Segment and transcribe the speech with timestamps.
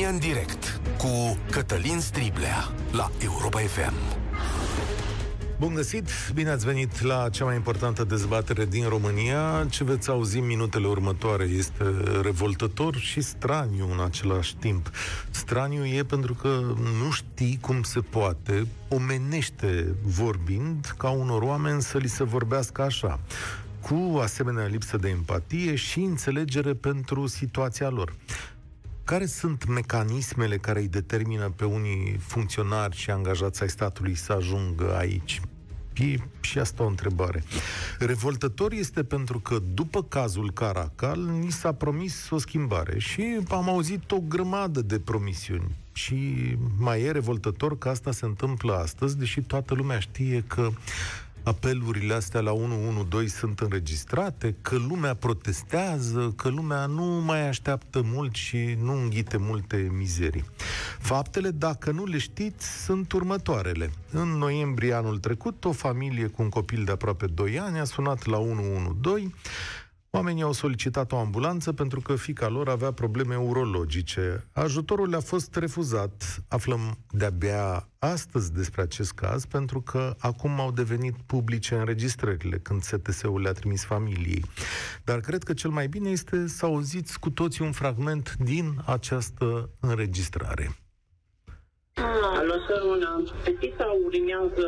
[0.00, 3.92] România în direct cu Cătălin Striblea la Europa FM.
[5.58, 9.66] Bun găsit, bine ați venit la cea mai importantă dezbatere din România.
[9.70, 11.84] Ce veți auzi în minutele următoare este
[12.22, 14.90] revoltător și straniu în același timp.
[15.30, 16.48] Straniu e pentru că
[17.04, 23.20] nu știi cum se poate, omenește vorbind, ca unor oameni să li se vorbească așa
[23.80, 28.14] cu asemenea lipsă de empatie și înțelegere pentru situația lor.
[29.10, 34.96] Care sunt mecanismele care îi determină pe unii funcționari și angajați ai statului să ajungă
[34.96, 35.40] aici?
[35.94, 37.42] E și asta o întrebare.
[37.98, 44.10] Revoltător este pentru că după cazul Caracal ni s-a promis o schimbare și am auzit
[44.10, 45.76] o grămadă de promisiuni.
[45.92, 46.36] Și
[46.78, 50.70] mai e revoltător că asta se întâmplă astăzi, deși toată lumea știe că
[51.42, 58.34] apelurile astea la 112 sunt înregistrate, că lumea protestează, că lumea nu mai așteaptă mult
[58.34, 60.44] și nu înghite multe mizerii.
[60.98, 63.90] Faptele, dacă nu le știți, sunt următoarele.
[64.10, 68.26] În noiembrie anul trecut, o familie cu un copil de aproape 2 ani a sunat
[68.26, 69.34] la 112
[70.12, 74.48] Oamenii au solicitat o ambulanță pentru că fica lor avea probleme urologice.
[74.52, 76.42] Ajutorul le-a fost refuzat.
[76.48, 83.40] Aflăm de-abia astăzi despre acest caz pentru că acum au devenit publice înregistrările când STS-ul
[83.40, 84.44] le-a trimis familiei.
[85.04, 89.70] Dar cred că cel mai bine este să auziți cu toții un fragment din această
[89.80, 90.76] înregistrare.
[92.38, 93.12] Alo, săruna,
[93.44, 94.66] fetița urinează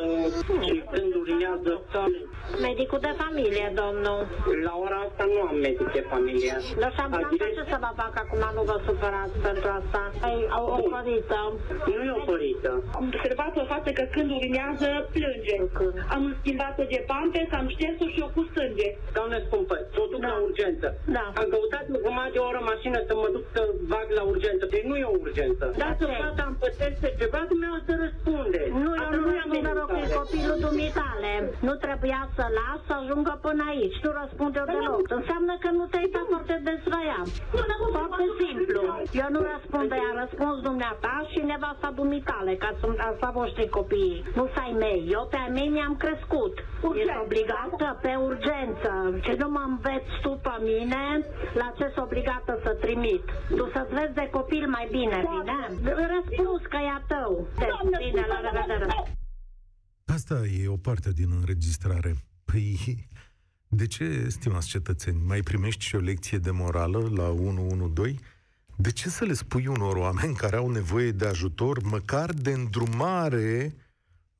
[0.66, 1.72] și când urinează...
[2.68, 4.20] Medicul de familie, domnul.
[4.66, 6.54] La ora asta nu am medic de familie.
[6.82, 8.42] Dar și ambulanța ce să vă fac acum?
[8.56, 10.00] Nu vă supărați pentru asta.
[10.28, 11.38] Ai o, o părită.
[11.96, 12.70] Nu e o părită.
[12.96, 15.56] Am observat o fată că când urinează, plânge.
[16.16, 18.88] Am schimbat-o de pampers, am șters-o și o cu sânge.
[19.16, 20.28] Doamne scumpă, o duc Da.
[20.32, 20.86] la urgență.
[21.16, 21.24] Da.
[21.40, 24.64] Am căutat o jumătate de oră mașină să mă duc să bag la urgență.
[24.74, 25.64] Deci nu e o urgență.
[25.80, 26.16] Da, Dacă ce?
[26.22, 28.60] fata îmi pățește ceva, dumneavoastră răspunde.
[28.84, 30.20] Nu, eu Asta nu e răspund deloc, e amenințare.
[30.22, 31.32] copilul dumitale.
[31.66, 33.96] Nu trebuia să las să ajungă până aici.
[34.04, 35.02] Nu răspund eu deloc.
[35.18, 37.20] Înseamnă că nu te-ai dat foarte desraia.
[37.98, 38.80] Foarte simplu.
[39.22, 44.20] Eu nu răspund de ea, răspuns dumneata și nevasta dumitale, că sunt asta voștri copiii.
[44.38, 45.00] Nu să-ai mei.
[45.16, 46.54] Eu pe ai mei mi-am crescut.
[47.00, 48.90] Ești obligată pe urgență.
[49.24, 51.02] Ce nu mă înveți tu pe mine,
[51.60, 53.24] la ce sunt obligată să trimit?
[53.58, 55.58] Tu să-ți vezi de copil mai bine, bine?
[56.16, 57.48] Răspuns că e a tău.
[57.98, 59.16] Bine, la revedere.
[60.04, 62.16] Asta e o parte din înregistrare.
[62.44, 63.06] Păi,
[63.68, 68.18] de ce, stimați cetățeni, mai primești și o lecție de morală la 112?
[68.76, 73.74] De ce să le spui unor oameni care au nevoie de ajutor, măcar de îndrumare,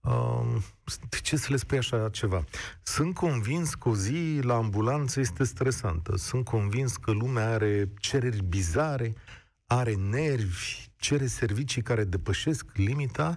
[0.00, 0.62] um,
[1.08, 2.44] de ce să le spui așa ceva?
[2.82, 6.16] Sunt convins că o zi la ambulanță este stresantă.
[6.16, 9.14] Sunt convins că lumea are cereri bizare,
[9.78, 13.36] are nervi, cere servicii care depășesc limita,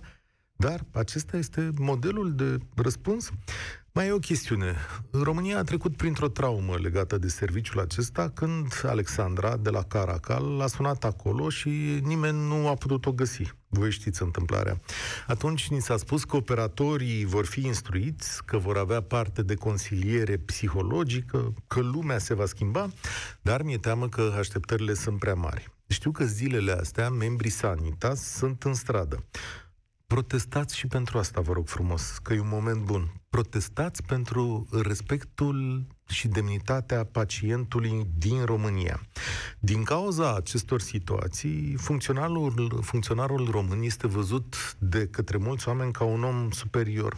[0.55, 3.29] dar acesta este modelul de răspuns.
[3.91, 4.75] Mai e o chestiune.
[5.11, 10.67] România a trecut printr-o traumă legată de serviciul acesta când Alexandra de la Caracal a
[10.67, 11.69] sunat acolo și
[12.03, 13.51] nimeni nu a putut o găsi.
[13.67, 14.79] Voi știți întâmplarea.
[15.27, 20.37] Atunci ni s-a spus că operatorii vor fi instruiți, că vor avea parte de consiliere
[20.37, 22.89] psihologică, că lumea se va schimba,
[23.41, 25.74] dar mi-e teamă că așteptările sunt prea mari.
[25.87, 29.25] Știu că zilele astea membrii Sanitas sunt în stradă.
[30.07, 33.13] Protestați și pentru asta, vă rog frumos, că e un moment bun.
[33.29, 39.01] Protestați pentru respectul și demnitatea pacientului din România.
[39.59, 46.23] Din cauza acestor situații, funcționarul, funcționarul român este văzut de către mulți oameni ca un
[46.23, 47.17] om superior.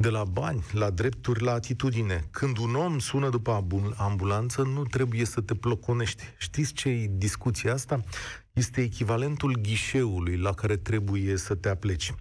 [0.00, 2.26] De la bani, la drepturi, la atitudine.
[2.30, 6.22] Când un om sună după ambu- ambulanță, nu trebuie să te ploconești.
[6.38, 8.00] Știți ce e discuția asta?
[8.52, 12.14] Este echivalentul ghișeului la care trebuie să te apleci.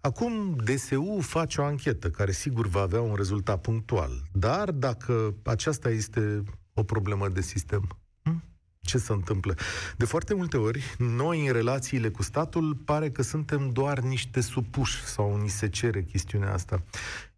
[0.00, 4.22] Acum, DSU face o anchetă care sigur va avea un rezultat punctual.
[4.32, 6.42] Dar dacă aceasta este
[6.74, 7.88] o problemă de sistem,
[8.22, 8.42] hm?
[8.80, 9.54] Ce se întâmplă?
[9.96, 15.04] De foarte multe ori, noi în relațiile cu statul pare că suntem doar niște supuși
[15.04, 16.82] sau ni se cere chestiunea asta.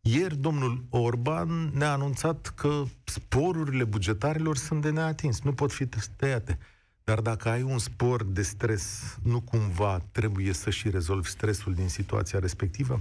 [0.01, 5.87] Ieri, domnul Orban ne-a anunțat că sporurile bugetarilor sunt de neatins, nu pot fi
[6.17, 6.59] tăiate.
[7.05, 11.89] Dar dacă ai un spor de stres, nu cumva trebuie să și rezolvi stresul din
[11.89, 13.01] situația respectivă?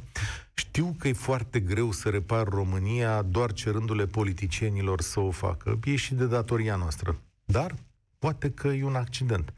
[0.53, 5.79] Știu că e foarte greu să repar România doar cerându-le politicienilor să o facă.
[5.83, 7.21] E și de datoria noastră.
[7.45, 7.75] Dar
[8.21, 9.53] poate că e un accident.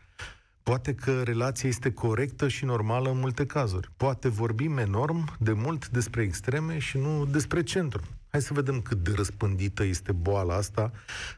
[0.63, 3.89] Poate că relația este corectă și normală în multe cazuri.
[3.97, 8.01] Poate vorbim enorm de mult despre extreme și nu despre centru.
[8.27, 10.91] Hai să vedem cât de răspândită este boala asta,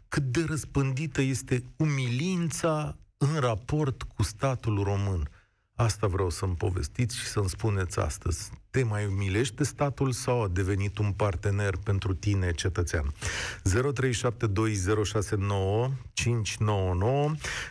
[0.07, 5.29] cât de răspândită este umilința în raport cu statul român.
[5.75, 8.51] Asta vreau să-mi povestiți și să-mi spuneți astăzi.
[8.75, 13.13] Te mai umilește statul sau a devenit un partener pentru tine, cetățean?
[13.63, 13.71] 0372069599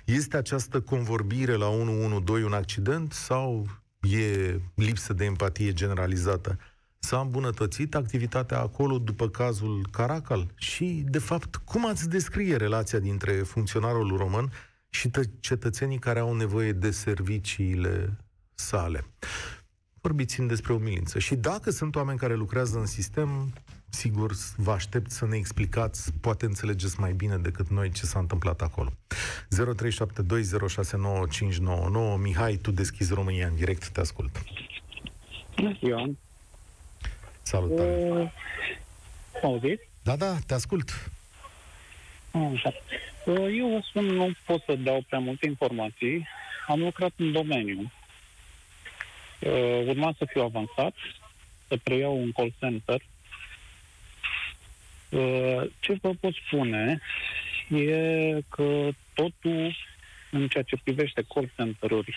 [0.05, 3.67] Este această convorbire la 112 un accident sau
[4.01, 6.59] e lipsă de empatie generalizată?
[6.99, 10.53] S-a îmbunătățit activitatea acolo după cazul Caracal?
[10.55, 14.53] Și, de fapt, cum ați descrie relația dintre funcționarul român
[14.89, 15.11] și
[15.41, 18.17] cetățenii care au nevoie de serviciile
[18.55, 19.05] sale.
[20.05, 21.19] Vorbiți-mi despre umilință.
[21.19, 23.53] Și dacă sunt oameni care lucrează în sistem,
[23.89, 28.61] sigur, vă aștept să ne explicați, poate înțelegeți mai bine decât noi ce s-a întâmplat
[28.61, 28.93] acolo.
[28.93, 28.97] 0372069599
[32.19, 34.43] Mihai, tu deschizi România în direct, te ascult.
[35.81, 36.19] Ioan.
[37.43, 38.11] Salutare.
[38.11, 38.31] Uh,
[39.43, 39.89] auziți?
[40.03, 41.11] Da, da, te ascult.
[42.31, 42.73] Așa.
[43.56, 46.27] Eu vă spun, nu pot să dau prea multe informații.
[46.67, 47.93] Am lucrat în domeniu.
[49.87, 50.95] Urma să fiu avansat,
[51.69, 53.01] să preiau un call center.
[55.81, 57.01] Ce vă pot spune
[57.69, 59.77] e că totul
[60.31, 62.15] în ceea ce privește call center-uri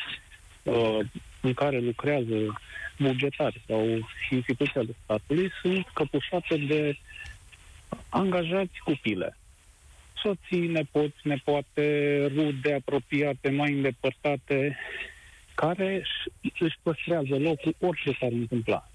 [1.42, 2.60] în care lucrează
[2.98, 6.98] bugetari sau instituția de statului sunt căpușate de
[8.10, 9.38] angajați cu pile
[10.28, 14.78] soții, nepoți, nepoate, rude apropiate, mai îndepărtate,
[15.62, 16.06] care
[16.60, 18.90] își păstrează locul orice s-ar întâmpla.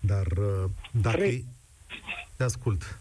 [0.00, 1.16] Dar uh, dacă...
[1.16, 1.44] Trei...
[2.36, 2.98] Te ascult.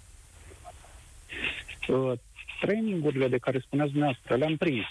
[1.87, 2.11] Uh,
[2.59, 4.85] trainingurile de care spuneați dumneavoastră le-am prins.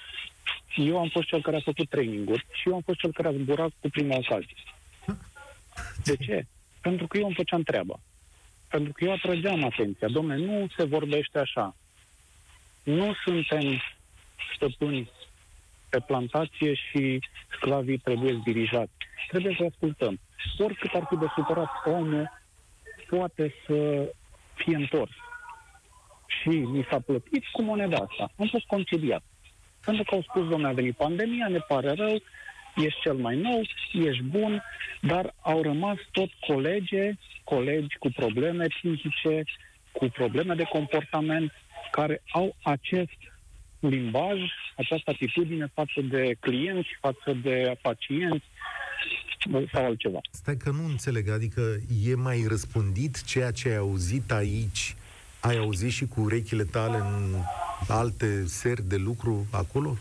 [0.76, 3.32] Eu am fost cel care a făcut traininguri și eu am fost cel care a
[3.32, 4.56] zburat cu prima ocazie.
[6.04, 6.46] De ce?
[6.80, 8.00] Pentru că eu îmi făceam treaba.
[8.68, 10.08] Pentru că eu atrăgeam atenția.
[10.08, 11.76] Domne, nu se vorbește așa
[12.82, 13.80] nu suntem
[14.54, 15.10] stăpâni
[15.92, 17.18] pe plantație și
[17.56, 18.92] sclavii trebuie dirijați.
[19.28, 20.20] Trebuie să ascultăm.
[20.58, 22.30] Oricât ar fi de supărat omul,
[23.08, 24.08] poate să
[24.54, 25.10] fie întors.
[26.26, 28.30] Și mi s-a plătit cu moneda asta.
[28.38, 29.22] Am fost concediat.
[29.84, 32.16] Pentru că au spus, domnule, a venit pandemia, ne pare rău,
[32.76, 33.60] ești cel mai nou,
[33.92, 34.62] ești bun,
[35.00, 37.12] dar au rămas tot colege,
[37.44, 39.42] colegi cu probleme psihice,
[39.92, 41.52] cu probleme de comportament,
[41.90, 43.31] care au acest
[43.88, 44.40] limbaj,
[44.76, 48.44] această atitudine față de clienți, față de pacienți
[49.72, 50.20] sau altceva.
[50.30, 51.60] Stai că nu înțeleg, adică
[52.04, 54.94] e mai răspândit ceea ce ai auzit aici,
[55.40, 57.34] ai auzit și cu urechile tale în
[57.88, 59.96] alte seri de lucru acolo?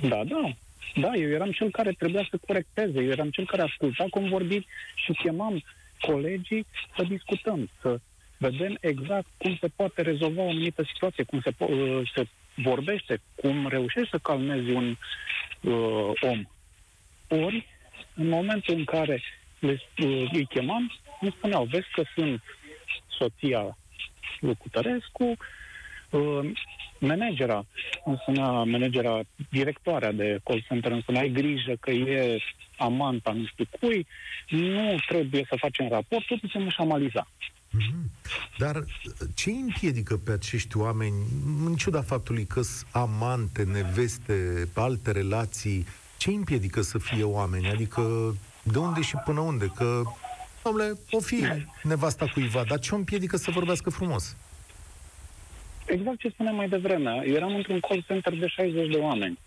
[0.00, 0.54] Da, da.
[0.94, 4.66] Da, eu eram cel care trebuia să corecteze, eu eram cel care asculta cum vorbiți
[4.94, 5.62] și chemam
[6.00, 6.66] colegii
[6.96, 8.00] să discutăm, să
[8.38, 12.26] vedem exact cum se poate rezolva o anumită situație, cum se, po- uh, se
[12.62, 14.96] vorbește, cum reușești să calmezi un
[15.60, 16.44] uh, om.
[17.28, 17.66] Ori,
[18.14, 19.22] în momentul în care
[19.58, 22.42] le, uh, îi chemam, îmi spuneau, vezi că sunt
[23.18, 23.78] soția
[24.40, 25.36] lui Cutărescu,
[26.10, 26.50] uh,
[26.98, 27.66] managera,
[28.04, 29.20] îmi spunea managera,
[29.50, 32.38] directoarea de call center, îmi spunea, ai grijă că e
[32.76, 34.06] amanta nu știu cui,
[34.48, 37.28] nu trebuie să facem raport, totul se mușamaliza.
[37.70, 38.10] Mm-hmm.
[38.58, 38.84] Dar
[39.34, 41.14] ce împiedică pe acești oameni,
[41.64, 45.86] în ciuda faptului că sunt amante, neveste, alte relații,
[46.18, 47.70] ce împiedică să fie oameni?
[47.70, 49.66] Adică de unde și până unde?
[49.76, 50.02] Că,
[50.62, 51.44] domnule, o fi
[51.82, 54.36] nevasta cuiva, dar ce o împiedică să vorbească frumos?
[55.86, 57.22] Exact ce spuneam mai devreme.
[57.26, 59.38] Eu eram într-un call center de 60 de oameni.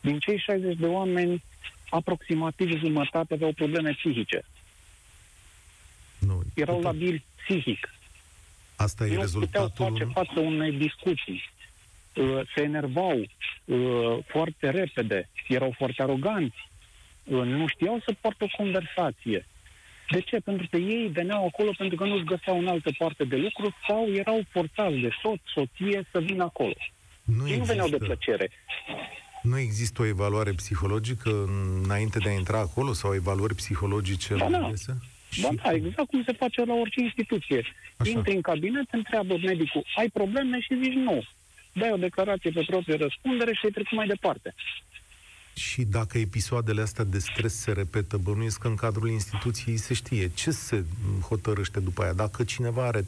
[0.00, 1.42] Din cei 60 de oameni,
[1.88, 4.44] aproximativ jumătate aveau probleme psihice.
[6.18, 7.94] Nu, Erau labili psihic.
[8.76, 9.68] Asta e nu rezultatul...
[9.68, 11.50] puteau face față unei discuții.
[12.14, 13.18] Uh, se enervau
[13.64, 16.68] uh, foarte repede, erau foarte aroganți,
[17.24, 19.46] uh, nu știau să poartă o conversație.
[20.10, 20.40] De ce?
[20.40, 24.12] Pentru că ei veneau acolo pentru că nu-și găseau în altă parte de lucru sau
[24.12, 26.76] erau forțați de soț, soție să vină acolo.
[27.22, 28.50] Nu ei nu veneau de plăcere.
[29.42, 31.44] Nu există o evaluare psihologică
[31.82, 34.70] înainte de a intra acolo sau evaluări psihologice Da, la da.
[35.32, 35.48] Adresa?
[35.48, 37.62] Ba da, exact cum se face la orice instituție.
[37.96, 38.10] Așa.
[38.10, 41.22] Intri în cabinet, te întreabă medicul, ai probleme și zici nu.
[41.72, 44.54] Dai o declarație pe proprie răspundere și ai trecut mai departe.
[45.56, 50.30] Și dacă episoadele astea de stres se repetă, bănuiesc că în cadrul instituției se știe
[50.34, 50.84] ce se
[51.28, 52.12] hotărăște după aia.
[52.12, 53.04] Dacă cineva are 3-4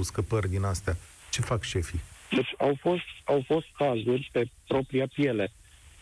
[0.00, 0.96] scăpări din astea,
[1.30, 2.00] ce fac șefii?
[2.30, 5.52] Deci au fost, au fost cazuri pe propria piele.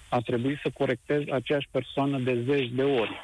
[0.08, 3.16] A trebuit să corectez aceeași persoană de zeci de ori.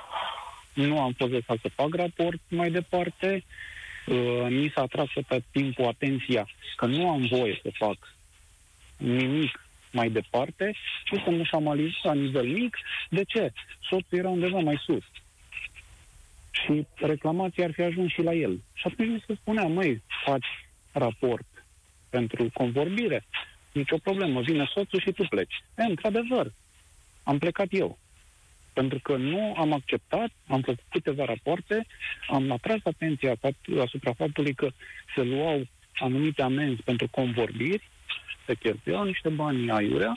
[0.75, 3.45] Nu am fost lăsat să fac raport mai departe.
[4.07, 7.97] Uh, mi s-a atras pe timpul atenția că nu am voie să fac
[8.97, 12.77] nimic mai departe și să nu șamalizăm la nivel mic.
[13.11, 13.53] De ce?
[13.89, 15.05] Soțul era undeva mai sus.
[16.51, 18.63] Și reclamația ar fi ajuns și la el.
[18.75, 20.47] Și atunci mi se spunea, măi, faci
[20.93, 21.47] raport
[22.11, 23.25] pentru convorbire,
[23.73, 25.63] nicio problemă, vine soțul și tu pleci.
[25.77, 26.53] E, într-adevăr,
[27.23, 27.99] am plecat eu.
[28.75, 31.87] Pentru că nu am acceptat, am făcut câteva rapoarte,
[32.29, 33.35] am atras atenția
[33.81, 34.69] asupra faptului că
[35.15, 37.89] se luau anumite amenzi pentru convorbiri,
[38.47, 40.17] se cheltuiau niște bani aiurea,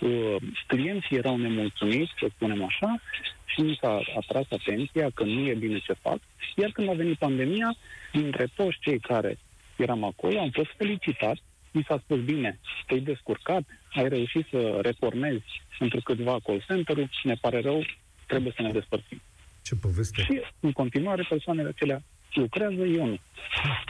[0.00, 0.36] uh,
[0.66, 3.00] clienții erau nemulțumiți, să spunem așa,
[3.44, 6.18] și mi s-a atras atenția că nu e bine ce fac.
[6.56, 7.74] Iar când a venit pandemia,
[8.12, 9.38] dintre toți cei care
[9.76, 11.36] eram acolo, am fost felicitat,
[11.74, 13.62] mi s-a spus bine, te-ai descurcat,
[13.92, 17.84] ai reușit să reformezi pentru câțiva call center ne pare rău,
[18.26, 19.22] trebuie să ne despărțim.
[19.62, 20.22] Ce poveste.
[20.22, 22.02] Și în continuare persoanele acelea
[22.34, 23.18] lucrează, eu nu.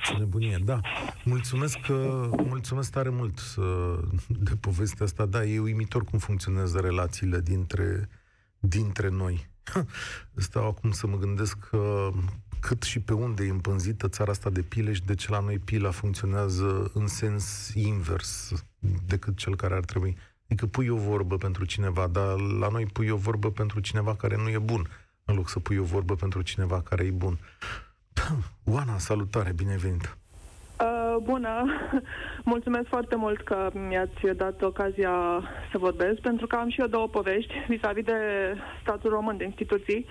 [0.04, 0.80] Ce nebunie, da.
[1.24, 3.40] Mulțumesc, că, mulțumesc tare mult
[4.28, 5.26] de povestea asta.
[5.26, 8.08] Da, e uimitor cum funcționează relațiile dintre,
[8.58, 9.46] dintre noi.
[10.34, 12.10] Stau acum să mă gândesc că
[12.66, 15.58] cât și pe unde e împânzită țara asta de pileș și de ce la noi
[15.58, 18.52] pila funcționează în sens invers
[19.06, 20.16] decât cel care ar trebui.
[20.44, 24.36] Adică pui o vorbă pentru cineva, dar la noi pui o vorbă pentru cineva care
[24.36, 24.88] nu e bun,
[25.24, 27.38] în loc să pui o vorbă pentru cineva care e bun.
[28.64, 30.16] Oana, salutare, bine ai venit!
[30.80, 31.64] Uh, bună!
[32.54, 35.12] Mulțumesc foarte mult că mi-ați dat ocazia
[35.70, 38.14] să vorbesc, pentru că am și eu două povești vis-a-vis de
[38.82, 40.06] statul român, de instituții.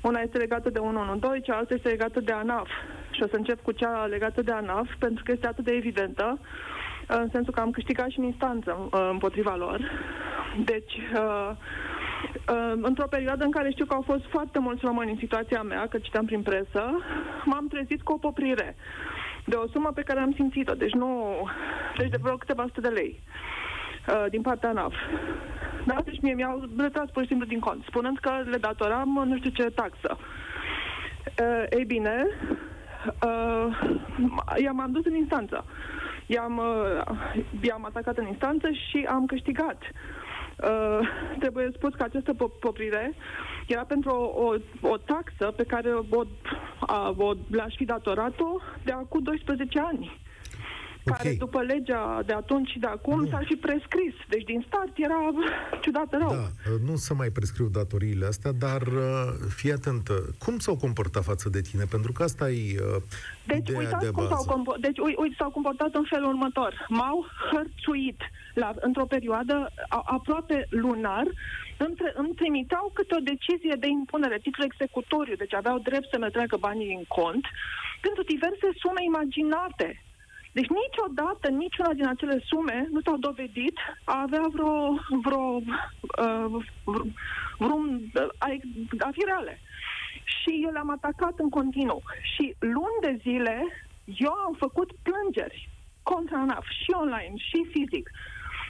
[0.00, 2.68] Una este legată de 112, cealaltă este legată de ANAF.
[3.10, 6.38] Și o să încep cu cea legată de ANAF, pentru că este atât de evidentă,
[7.06, 9.80] în sensul că am câștigat și în instanță uh, împotriva lor.
[10.64, 11.50] Deci, uh,
[12.50, 15.86] Uh, într-o perioadă în care știu că au fost foarte mulți români în situația mea,
[15.88, 16.84] că citeam prin presă,
[17.44, 18.76] m-am trezit cu o poprire
[19.46, 21.38] de o sumă pe care am simțit-o, deci nu,
[21.98, 23.20] deci de vreo câteva sute de lei
[24.08, 24.94] uh, din partea NAF.
[25.86, 25.96] Da?
[26.04, 29.50] Deci mie mi-au retras pur și simplu din cont, spunând că le datoram nu știu
[29.50, 30.16] ce taxă.
[30.18, 32.26] Uh, ei bine,
[33.24, 33.78] uh,
[34.56, 35.64] i-am am dus în instanță.
[36.26, 39.82] I-am, uh, i-am atacat în instanță și am câștigat.
[39.82, 40.19] Uh,
[41.38, 43.14] trebuie spus că această poprire
[43.66, 46.22] era pentru o, o, o taxă pe care o,
[46.80, 50.19] a, o le-aș fi datorat-o de acum 12 ani
[51.04, 51.18] okay.
[51.22, 54.14] care după legea de atunci și de acum s-ar fi prescris.
[54.28, 55.20] Deci din start era
[55.82, 56.28] ciudat rău.
[56.28, 56.48] Da,
[56.86, 60.12] nu să mai prescriu datoriile astea, dar uh, fii atentă.
[60.38, 61.84] Cum s-au comportat față de tine?
[61.84, 63.02] Pentru că asta e uh,
[63.46, 64.34] deci, uitați de cum bază.
[64.34, 64.82] s-au comportat.
[64.82, 66.86] Deci, uite, s-au comportat în felul următor.
[66.88, 68.20] M-au hărțuit
[68.54, 71.26] la, într-o perioadă a, aproape lunar,
[71.76, 76.56] între, îmi trimiteau câte o decizie de impunere, titlu executoriu, deci aveau drept să-mi treacă
[76.56, 77.44] banii în cont,
[78.00, 79.88] pentru diverse sume imaginate.
[80.52, 85.62] Deci niciodată, niciuna din acele sume nu s-au dovedit a avea vreo, vreo,
[86.24, 86.64] uh,
[87.58, 88.46] vreun, a,
[88.98, 89.60] a fi reale.
[90.24, 92.02] Și eu le-am atacat în continuu.
[92.34, 93.64] Și luni de zile
[94.04, 95.68] eu am făcut plângeri
[96.02, 98.10] contra ANAF, și online, și fizic.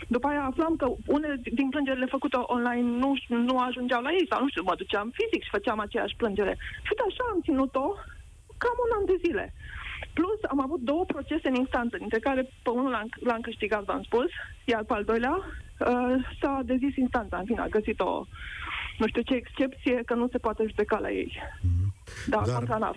[0.09, 4.41] După aia aflam că unele din plângerile făcute online nu, nu ajungeau la ei, sau
[4.41, 6.57] nu știu, mă duceam fizic și făceam aceeași plângere.
[6.83, 7.95] Și așa am ținut-o
[8.63, 9.55] cam un an de zile.
[10.13, 14.03] Plus, am avut două procese în instanță, dintre care pe unul l-am, l-am câștigat, v-am
[14.03, 14.31] spus,
[14.65, 17.37] iar pe al doilea uh, s-a dezis instanța.
[17.39, 18.25] În fine, a găsit o,
[18.99, 21.33] nu știu ce excepție, că nu se poate judeca la ei.
[21.41, 22.27] Mm-hmm.
[22.27, 22.55] Da, Dar...
[22.55, 22.97] contra NAF.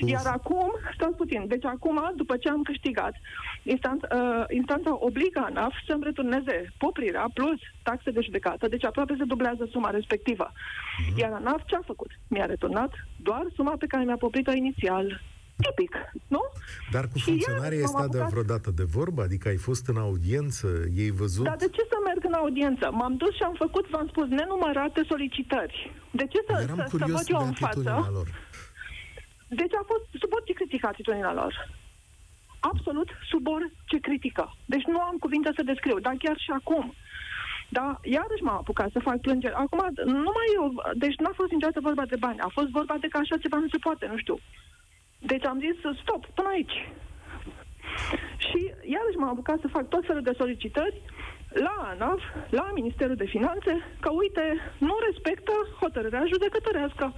[0.00, 0.10] Uf.
[0.10, 3.14] Iar acum, stați puțin, deci acum, după ce am câștigat,
[3.62, 9.24] instanța, uh, instanța obligă ANAF să-mi returneze poprirea plus taxe de judecată, deci aproape se
[9.24, 10.52] dublează suma respectivă.
[10.52, 11.18] Mm-hmm.
[11.18, 12.10] Iar ANAF ce a făcut?
[12.28, 15.20] Mi-a returnat doar suma pe care mi-a poprit-o inițial
[15.64, 15.94] tipic,
[16.28, 16.42] nu?
[16.90, 19.22] Dar cu funcționarii ai stat de vreodată de vorbă?
[19.22, 20.66] Adică ai fost în audiență,
[21.02, 21.44] ei văzut?
[21.44, 22.90] Dar de ce să merg în audiență?
[22.92, 25.92] M-am dus și am făcut, v-am spus, nenumărate solicitări.
[26.10, 28.08] De ce să, Eram să, să văd eu în față?
[28.12, 28.28] Lor.
[29.48, 31.52] Deci a fost sub orice critică atitudinea lor.
[32.60, 34.44] Absolut sub orice critică.
[34.66, 36.94] Deci nu am cuvinte să descriu, dar chiar și acum.
[37.68, 39.54] Da, iarăși m-am apucat să fac plângeri.
[39.54, 42.40] Acum, nu mai eu, deci n-a fost niciodată vorba de bani.
[42.40, 44.38] A fost vorba de că așa ceva nu se poate, nu știu.
[45.26, 46.76] Deci am zis stop, până aici.
[48.46, 48.60] Și
[48.94, 51.00] iarăși m-am apucat să fac tot felul de solicitări
[51.48, 54.44] la ANAF, la Ministerul de Finanțe, că uite,
[54.78, 57.14] nu respectă hotărârea judecătorească.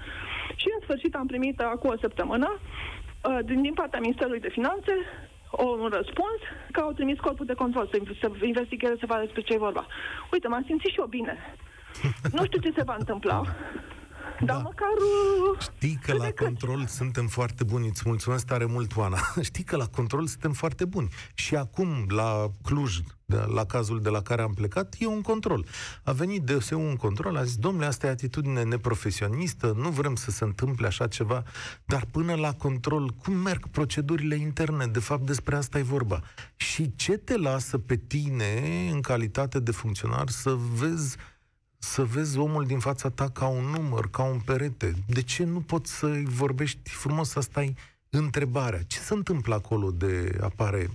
[0.57, 4.95] Și în sfârșit am primit acum o săptămână uh, din, din partea Ministerului de Finanțe
[5.51, 6.41] o, un răspuns
[6.73, 9.87] că au trimis corpul de control să, să investigheze, să vadă despre ce e vorba.
[10.33, 11.37] Uite, m-am simțit și eu bine.
[12.33, 13.43] Nu știu ce se va întâmpla.
[14.45, 14.63] Dar Da.
[14.63, 14.89] măcar...
[15.53, 19.19] uh, Știi că la control suntem foarte buni, îți mulțumesc tare mult, Oana.
[19.43, 21.09] Știi că la control suntem foarte buni.
[21.35, 25.67] Și acum, la Cluj, de- la cazul de la care am plecat, e un control.
[26.03, 30.31] A venit DSU un control, a zis, domnule, asta e atitudine neprofesionistă, nu vrem să
[30.31, 31.43] se întâmple așa ceva,
[31.85, 34.87] dar până la control, cum merg procedurile interne?
[34.87, 36.21] De fapt, despre asta e vorba.
[36.57, 41.17] Și ce te lasă pe tine, în calitate de funcționar, să vezi
[41.79, 44.93] să vezi omul din fața ta ca un număr, ca un perete.
[45.07, 47.73] De ce nu poți să-i vorbești frumos, asta e
[48.11, 48.81] întrebarea.
[48.87, 50.87] Ce se întâmplă acolo de apare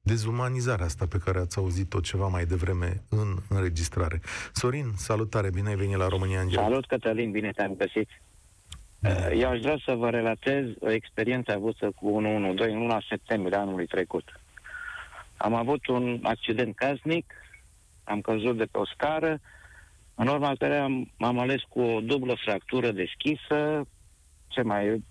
[0.00, 4.20] dezumanizarea asta pe care ați auzit-o ceva mai devreme în înregistrare?
[4.52, 6.64] Sorin, salutare, bine ai venit la România în direct.
[6.64, 8.08] Salut, Cătălin, bine te-am găsit.
[9.02, 13.58] Uh, Eu aș vrea să vă relatez o experiență avută cu 112 în luna septembrie
[13.58, 14.40] anului trecut.
[15.36, 17.34] Am avut un accident casnic,
[18.04, 19.40] am căzut de pe o scară,
[20.14, 23.86] în urma care am, m-am ales cu o dublă fractură deschisă,
[24.48, 25.02] ce mai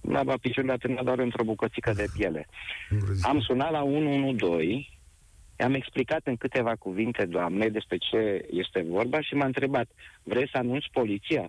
[0.00, 2.46] laba piciorului a terminat doar într-o bucățică de piele.
[3.22, 4.88] Am sunat la 112,
[5.58, 9.88] i-am explicat în câteva cuvinte doamnei despre ce este vorba și m-a întrebat,
[10.22, 11.48] vrei să anunți poliția?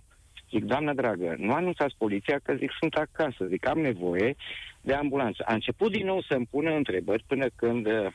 [0.49, 4.35] Zic, doamnă dragă, nu anunțați poliția că zic, sunt acasă, zic, am nevoie
[4.81, 5.43] de ambulanță.
[5.47, 8.07] A început din nou să-mi pună întrebări până când uh,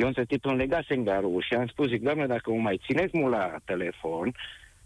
[0.00, 3.18] eu între timp îmi legasem garul și am spus, zic, doamne, dacă mă mai țineți
[3.18, 4.34] mult la telefon,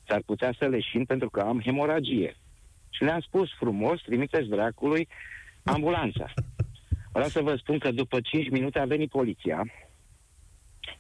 [0.07, 2.37] s-ar putea să leșin pentru că am hemoragie.
[2.91, 5.09] Și le-am spus frumos, trimiteți dracului
[5.65, 6.33] ambulanța.
[7.13, 9.67] Vreau să vă spun că după 5 minute a venit poliția.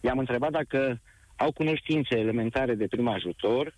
[0.00, 1.00] I-am întrebat dacă
[1.36, 3.74] au cunoștințe elementare de prim ajutor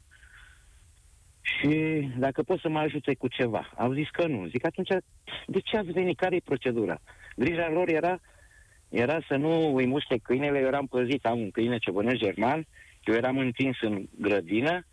[1.40, 1.68] și
[2.18, 3.72] dacă pot să mă ajute cu ceva.
[3.76, 4.46] Au zis că nu.
[4.46, 4.88] Zic, atunci,
[5.46, 6.16] de ce ați venit?
[6.16, 7.00] Care e procedura?
[7.36, 8.20] Grija lor era,
[8.88, 10.58] era să nu îi muște câinele.
[10.58, 12.66] Eu eram păzit, am un câine ce bănesc german,
[13.04, 14.86] eu eram întins în grădină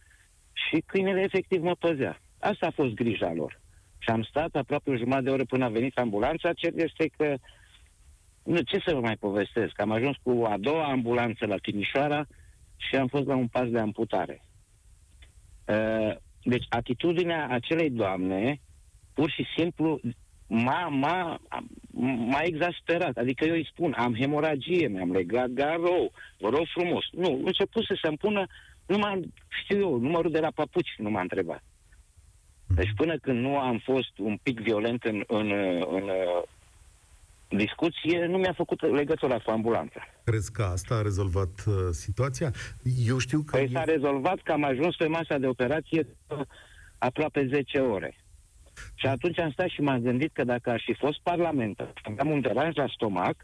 [0.54, 2.22] și câinele efectiv mă păzea.
[2.40, 3.62] Asta a fost grija lor.
[3.98, 6.54] Și am stat aproape o jumătate de oră până a venit ambulanța.
[6.54, 7.36] Cert este că,
[8.44, 12.26] nu, ce să vă mai povestesc, am ajuns cu a doua ambulanță la Timișoara
[12.78, 14.42] și am fost la un pas de amputare.
[15.68, 18.62] Uh, deci atitudinea acelei doamne,
[19.14, 20.00] pur și simplu,
[20.48, 21.40] m-a, m-a,
[22.30, 23.18] m-a exasperat.
[23.18, 27.06] Adică eu îi spun, am hemoragie, mi-am legat garou, vă rog frumos.
[27.12, 28.46] Nu, început să se-mi pună,
[28.86, 31.64] nu m știu eu, numărul de la papuci nu m-a întrebat.
[32.76, 35.52] Deci până când nu am fost un pic violent în, în,
[35.90, 36.10] în,
[37.50, 40.08] în discuție, nu mi-a făcut legătura cu ambulanța.
[40.24, 42.52] Crezi că asta a rezolvat uh, situația?
[43.06, 43.58] Eu știu că...
[43.58, 46.48] Păi s-a rezolvat că am ajuns pe masa de operație după
[46.98, 48.23] aproape 10 ore.
[48.94, 52.42] Și atunci am stat și m-am gândit că dacă aș fi fost parlamentar, aveam un
[52.42, 53.36] deranj la stomac,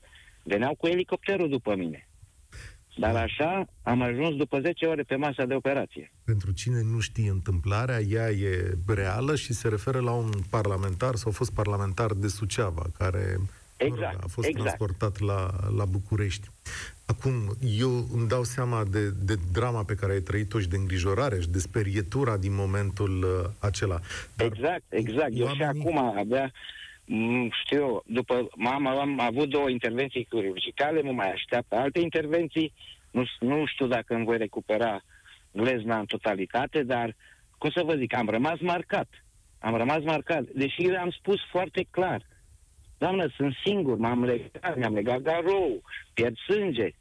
[0.43, 2.07] veneau cu elicopterul după mine.
[2.97, 6.11] Dar așa am ajuns după 10 ore pe masa de operație.
[6.25, 11.31] Pentru cine nu știe întâmplarea, ea e reală și se referă la un parlamentar sau
[11.31, 13.37] fost parlamentar de Suceava, care
[13.77, 14.65] Exact, mă rog, a fost exact.
[14.65, 16.47] transportat la, la București.
[17.09, 17.33] Acum,
[17.79, 21.49] eu îmi dau seama de, de drama pe care ai trăit-o și de îngrijorare și
[21.49, 23.99] de sperietura din momentul uh, acela.
[24.35, 25.31] Dar Exact, exact.
[25.33, 26.51] Eu și oamenii- acum abia,
[27.05, 32.73] m, știu eu, după mama am avut două intervenții chirurgicale, mă mai așteaptă alte intervenții.
[33.11, 35.01] Nu, nu știu dacă îmi voi recupera
[35.51, 37.15] glezna în totalitate, dar,
[37.57, 39.07] cum să vă zic, am rămas marcat.
[39.59, 40.43] Am rămas marcat.
[40.55, 42.21] Deși eu am spus foarte clar,
[42.97, 45.81] doamnă, sunt singur, m-am legat, mi-am legat garou,
[46.13, 46.93] pierd sânge.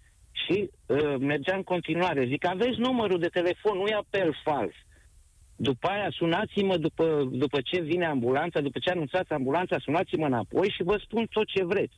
[0.45, 2.27] Și uh, mergea în continuare.
[2.27, 4.75] Zic, aveți numărul de telefon, nu e apel fals.
[5.57, 10.83] După aia sunați-mă după, după ce vine ambulanța, după ce anunțați ambulanța, sunați-mă înapoi și
[10.83, 11.95] vă spun tot ce vreți.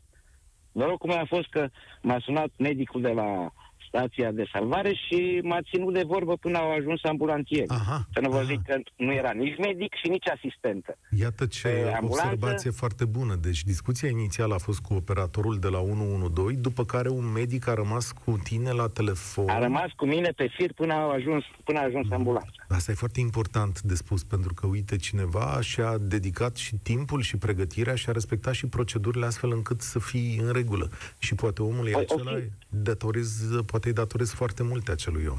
[0.72, 1.68] Noroc cum a fost că
[2.02, 3.52] m-a sunat medicul de la
[3.94, 7.68] stația de salvare și m-a ținut de vorbă până au ajuns ambulantieri.
[7.68, 8.44] Aha, Să nu vă aha.
[8.44, 10.98] zic că nu era nici medic și nici asistentă.
[11.18, 13.34] Iată ce Pe ambulanță- observație foarte bună.
[13.34, 17.74] Deci discuția inițială a fost cu operatorul de la 112, după care un medic a
[17.74, 19.48] rămas cu tine la telefon.
[19.48, 22.50] A rămas cu mine pe fir până a ajuns, până a ajuns ambulanța.
[22.68, 27.36] Asta e foarte important de spus, pentru că, uite, cineva și-a dedicat și timpul și
[27.36, 30.90] pregătirea și a respectat și procedurile astfel încât să fii în regulă.
[31.18, 32.42] Și poate omul e Păi, acela, ok.
[32.68, 35.38] datorez, poate îi datorez foarte multe acelui om.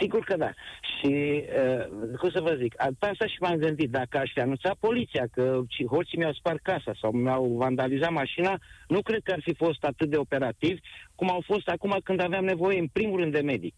[0.00, 0.50] Sigur că da.
[0.98, 4.40] Și, uh, cum să vă zic, a- pe asta și m-am gândit, dacă aș fi
[4.40, 9.32] anunțat poliția că ci- hoții mi-au spart casa sau mi-au vandalizat mașina, nu cred că
[9.32, 10.78] ar fi fost atât de operativ
[11.14, 13.74] cum au fost acum când aveam nevoie, în primul rând, de medic.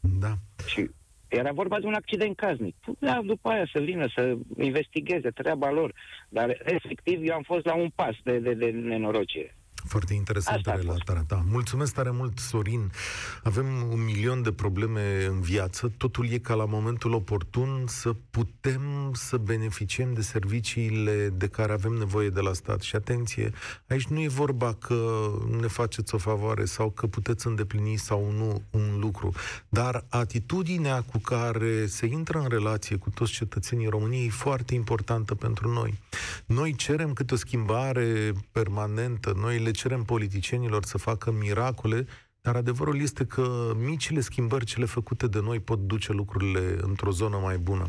[0.00, 0.32] Da.
[0.66, 0.90] Și
[1.28, 2.76] era vorba de un accident casnic.
[2.98, 5.94] Da, după aia să vină să investigheze treaba lor.
[6.28, 9.56] Dar, efectiv, eu am fost la un pas de, de, de nenorocire.
[9.84, 11.44] Foarte interesantă relatarea ta.
[11.48, 12.92] Mulțumesc tare mult, Sorin.
[13.42, 15.92] Avem un milion de probleme în viață.
[15.96, 21.92] Totul e ca la momentul oportun să putem să beneficiem de serviciile de care avem
[21.92, 22.80] nevoie de la stat.
[22.80, 23.52] Și atenție,
[23.88, 28.62] aici nu e vorba că ne faceți o favoare sau că puteți îndeplini sau nu
[28.70, 29.32] un lucru,
[29.68, 35.34] dar atitudinea cu care se intră în relație cu toți cetățenii României e foarte importantă
[35.34, 35.98] pentru noi.
[36.46, 42.06] Noi cerem câte o schimbare permanentă, noi le cerem politicienilor să facă miracole,
[42.40, 47.36] dar adevărul este că micile schimbări cele făcute de noi pot duce lucrurile într-o zonă
[47.36, 47.86] mai bună.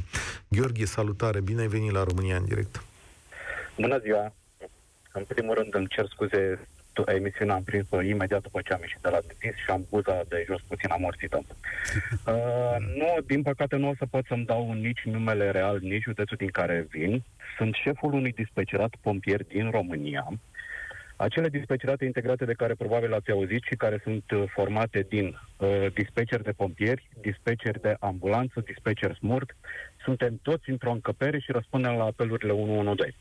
[0.47, 2.83] Gheorghe, salutare, bine ai venit la România în direct.
[3.77, 4.33] Bună ziua!
[5.11, 6.59] În primul rând îmi cer scuze,
[7.05, 10.43] emisiunea am prins-o imediat după ce am ieșit de la dentist și am buza de
[10.47, 11.41] jos puțin amorțită.
[12.25, 16.37] Uh, nu, din păcate nu o să pot să-mi dau nici numele real, nici județul
[16.37, 17.23] din care vin.
[17.57, 20.27] Sunt șeful unui dispecerat pompier din România,
[21.15, 25.85] acele dispecerate integrate de care probabil ați auzit și care sunt uh, formate din uh,
[25.93, 29.55] dispeceri de pompieri, dispeceri de ambulanță, dispeceri smurt,
[30.03, 33.17] suntem toți într-o încăpere și răspundem la apelurile 112.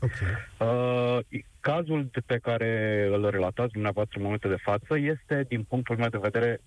[0.00, 0.28] Okay.
[0.58, 5.96] Uh, cazul de pe care îl relatați dumneavoastră în momentul de față este, din punctul
[5.96, 6.60] meu de vedere,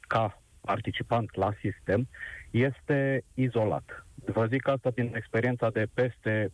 [0.00, 2.08] ca participant la sistem,
[2.50, 4.06] este izolat.
[4.14, 6.52] Vă zic asta din experiența de peste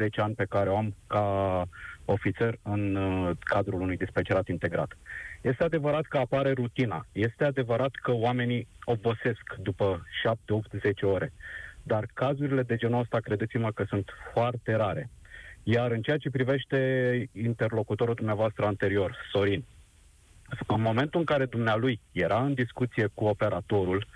[0.00, 1.68] 8-10 ani pe care o am ca
[2.04, 4.98] ofițer în uh, cadrul unui dispecerat integrat.
[5.40, 11.32] Este adevărat că apare rutina, este adevărat că oamenii obosesc după 7, 8, 10 ore,
[11.82, 15.10] dar cazurile de genul ăsta, credeți-mă că sunt foarte rare.
[15.62, 16.78] Iar în ceea ce privește
[17.32, 19.64] interlocutorul dumneavoastră anterior, Sorin,
[20.66, 24.06] în momentul în care dumnealui era în discuție cu operatorul,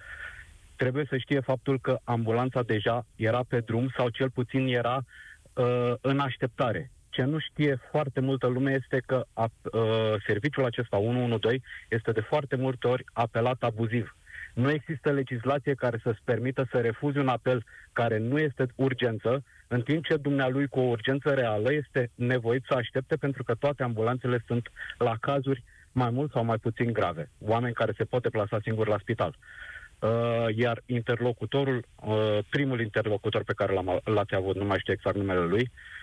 [0.76, 5.04] trebuie să știe faptul că ambulanța deja era pe drum sau cel puțin era
[5.52, 6.90] uh, în așteptare.
[7.16, 9.80] Ce nu știe foarte multă lume este că a, uh,
[10.26, 14.16] serviciul acesta 112 este de foarte multe ori apelat abuziv.
[14.54, 19.82] Nu există legislație care să-ți permită să refuzi un apel care nu este urgență, în
[19.82, 24.44] timp ce dumnealui cu o urgență reală este nevoit să aștepte pentru că toate ambulanțele
[24.46, 27.30] sunt la cazuri mai mult sau mai puțin grave.
[27.38, 29.36] Oameni care se pot deplasa singuri la spital.
[29.98, 35.16] Uh, iar interlocutorul, uh, primul interlocutor pe care l-am, l-ați avut, nu mai știu exact
[35.16, 35.96] numele lui, uh,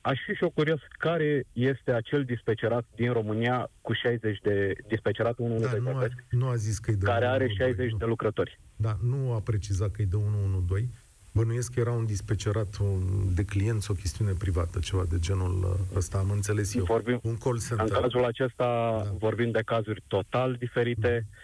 [0.00, 5.38] aș fi și eu curios care este acel dispecerat din România cu 60 de dispecerat
[5.38, 7.96] 1 da, nu, a, nu a zis că e de care are 60 nu.
[7.96, 8.58] de lucrători.
[8.76, 10.88] Da, nu a precizat că e de 112.
[11.32, 15.96] Bănuiesc că era un dispecerat un, de clienți, o chestiune privată, ceva de genul uh,
[15.96, 16.84] ăsta, am înțeles eu.
[16.84, 17.86] Vorbim, un call center.
[17.86, 19.10] În cazul acesta da.
[19.18, 21.26] vorbim de cazuri total diferite.
[21.30, 21.36] Da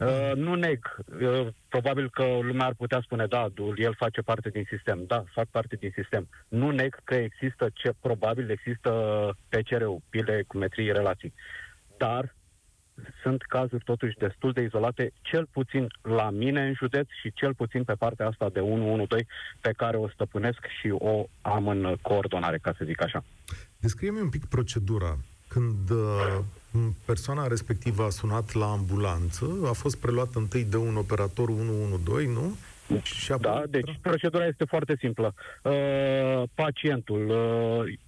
[0.00, 0.96] Uh, nu neg.
[1.20, 5.04] Uh, probabil că lumea ar putea spune, da, el face parte din sistem.
[5.06, 6.28] Da, fac parte din sistem.
[6.48, 8.90] Nu neg că există ce probabil există
[9.48, 11.32] PCR-ul, pile cu metrii relații.
[11.96, 12.34] Dar
[13.22, 17.84] sunt cazuri totuși destul de izolate, cel puțin la mine în județ și cel puțin
[17.84, 19.28] pe partea asta de 112
[19.60, 23.24] pe care o stăpânesc și o am în coordonare, ca să zic așa.
[23.76, 25.18] Descrie-mi un pic procedura.
[25.48, 26.38] Când uh,
[27.04, 32.56] persoana respectivă a sunat la ambulanță, a fost preluată întâi de un operator 112, nu?
[33.02, 33.52] Și apoi...
[33.52, 35.34] Da, deci procedura este foarte simplă.
[35.62, 37.28] Uh, pacientul,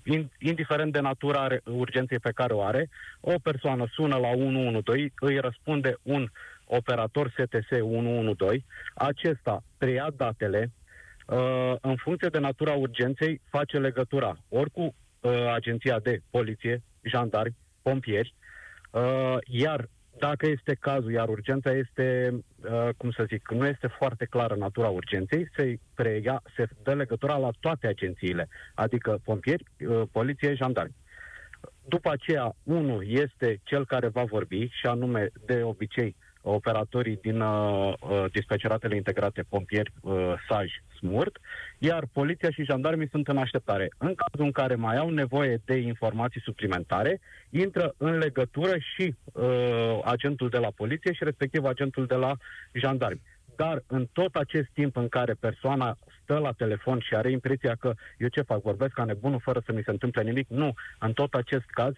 [0.05, 2.89] uh, indiferent de natura urgenței pe care o are,
[3.21, 6.29] o persoană sună la 112, îi răspunde un
[6.65, 10.71] operator STS 112, acesta preia datele,
[11.27, 17.57] uh, în funcție de natura urgenței, face legătura ori cu uh, agenția de poliție, jandarmi,
[17.83, 18.35] pompieri,
[18.93, 22.39] Uh, iar dacă este cazul, iar urgența este,
[22.71, 27.37] uh, cum să zic, nu este foarte clară natura urgenței, se preia, se dă legătura
[27.37, 30.95] la toate agențiile, adică pompieri, uh, poliție, jandarmi.
[31.89, 37.93] După aceea, unul este cel care va vorbi, și anume, de obicei, operatorii din uh,
[38.01, 41.39] uh, dispeceratele integrate pompieri, uh, SAJ, SMURT,
[41.79, 43.89] iar poliția și jandarmii sunt în așteptare.
[43.99, 50.01] În cazul în care mai au nevoie de informații suplimentare, intră în legătură și uh,
[50.05, 52.37] agentul de la poliție și respectiv agentul de la
[52.73, 53.21] jandarmi.
[53.57, 57.95] Dar în tot acest timp în care persoana stă la telefon și are impresia că
[58.19, 60.75] eu ce fac, vorbesc ca nebunul fără să mi se întâmple nimic, nu.
[60.99, 61.93] În tot acest caz,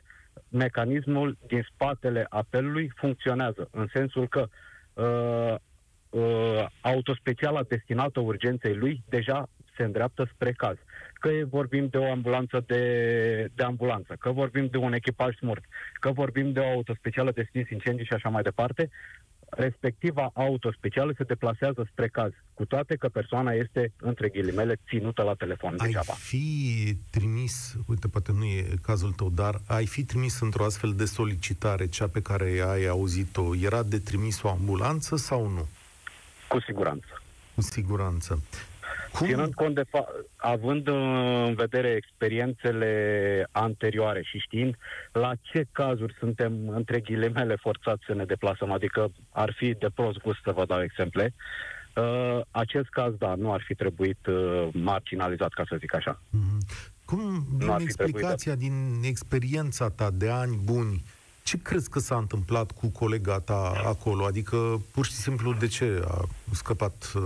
[0.54, 4.48] mecanismul din spatele apelului funcționează, în sensul că
[4.94, 5.54] uh,
[6.10, 10.76] uh, autospeciala destinată urgenței lui deja se îndreaptă spre caz.
[11.12, 16.10] Că vorbim de o ambulanță de, de ambulanță, că vorbim de un echipaj smurt, că
[16.10, 18.90] vorbim de o autospecială de stins incendii și așa mai departe,
[19.56, 25.22] respectiva auto specială se deplasează spre caz, cu toate că persoana este, între ghilimele, ținută
[25.22, 26.12] la telefon ai degeaba.
[26.12, 31.04] fi trimis, uite, poate nu e cazul tău, dar ai fi trimis într-o astfel de
[31.04, 35.68] solicitare, cea pe care ai auzit-o, era de trimis o ambulanță sau nu?
[36.48, 37.22] Cu siguranță.
[37.54, 38.42] Cu siguranță.
[39.12, 39.26] Cum?
[39.26, 44.76] Ținând cont de fa- având în vedere experiențele anterioare și știind
[45.12, 50.18] la ce cazuri suntem, între ghilimele, forțați să ne deplasăm, adică ar fi de prost
[50.18, 51.34] gust să vă dau exemple,
[51.94, 56.20] uh, acest caz, da, nu ar fi trebuit uh, marginalizat, ca să zic așa.
[56.20, 56.92] Mm-hmm.
[57.04, 61.04] Cum, din explicația, trebuit, din experiența ta de ani buni,
[61.42, 64.24] ce crezi că s-a întâmplat cu colega ta acolo?
[64.24, 67.22] Adică, pur și simplu, de ce a scăpat uh,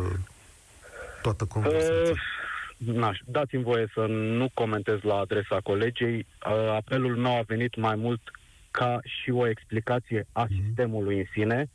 [1.32, 2.14] toată conversația?
[3.02, 6.16] Uh, dați-mi voie să nu comentez la adresa colegei.
[6.18, 8.20] Uh, apelul meu a venit mai mult
[8.70, 10.64] ca și o explicație a mm-hmm.
[10.66, 11.70] sistemului în sine,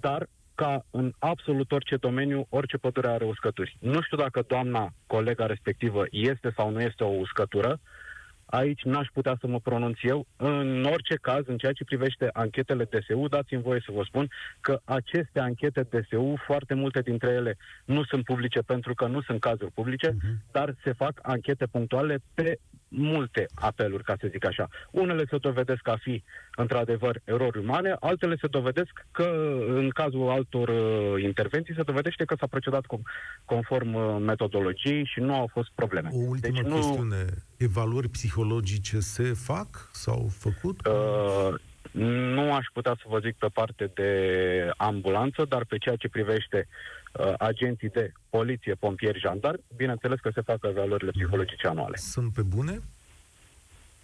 [0.00, 3.76] dar ca în absolut orice domeniu, orice pădure are uscături.
[3.80, 8.09] Nu știu dacă doamna, colega respectivă, este sau nu este o uscătură, uh,
[8.50, 10.26] Aici n-aș putea să mă pronunț eu.
[10.36, 14.28] În orice caz, în ceea ce privește anchetele DSU, dați-mi voie să vă spun
[14.60, 19.40] că aceste anchete DSU, foarte multe dintre ele nu sunt publice pentru că nu sunt
[19.40, 20.50] cazuri publice, uh-huh.
[20.52, 22.58] dar se fac anchete punctuale pe
[22.90, 24.68] multe apeluri, ca să zic așa.
[24.90, 26.22] Unele se dovedesc a fi,
[26.56, 32.34] într-adevăr, erori umane, altele se dovedesc că, în cazul altor uh, intervenții, se dovedește că
[32.38, 36.10] s-a procedat com- conform uh, metodologiei și nu au fost probleme.
[36.12, 37.24] O ultimă deci, chestiune.
[37.24, 37.34] Nu...
[37.56, 40.86] Evaluări psihologice se fac sau făcut?
[40.86, 41.54] Uh,
[41.90, 46.68] nu aș putea să vă zic pe parte de ambulanță, dar pe ceea ce privește
[47.12, 51.96] uh, agenții de poliție, pompieri, jandar, bineînțeles că se fac evaluările psihologice anuale.
[51.96, 52.80] Sunt pe bune?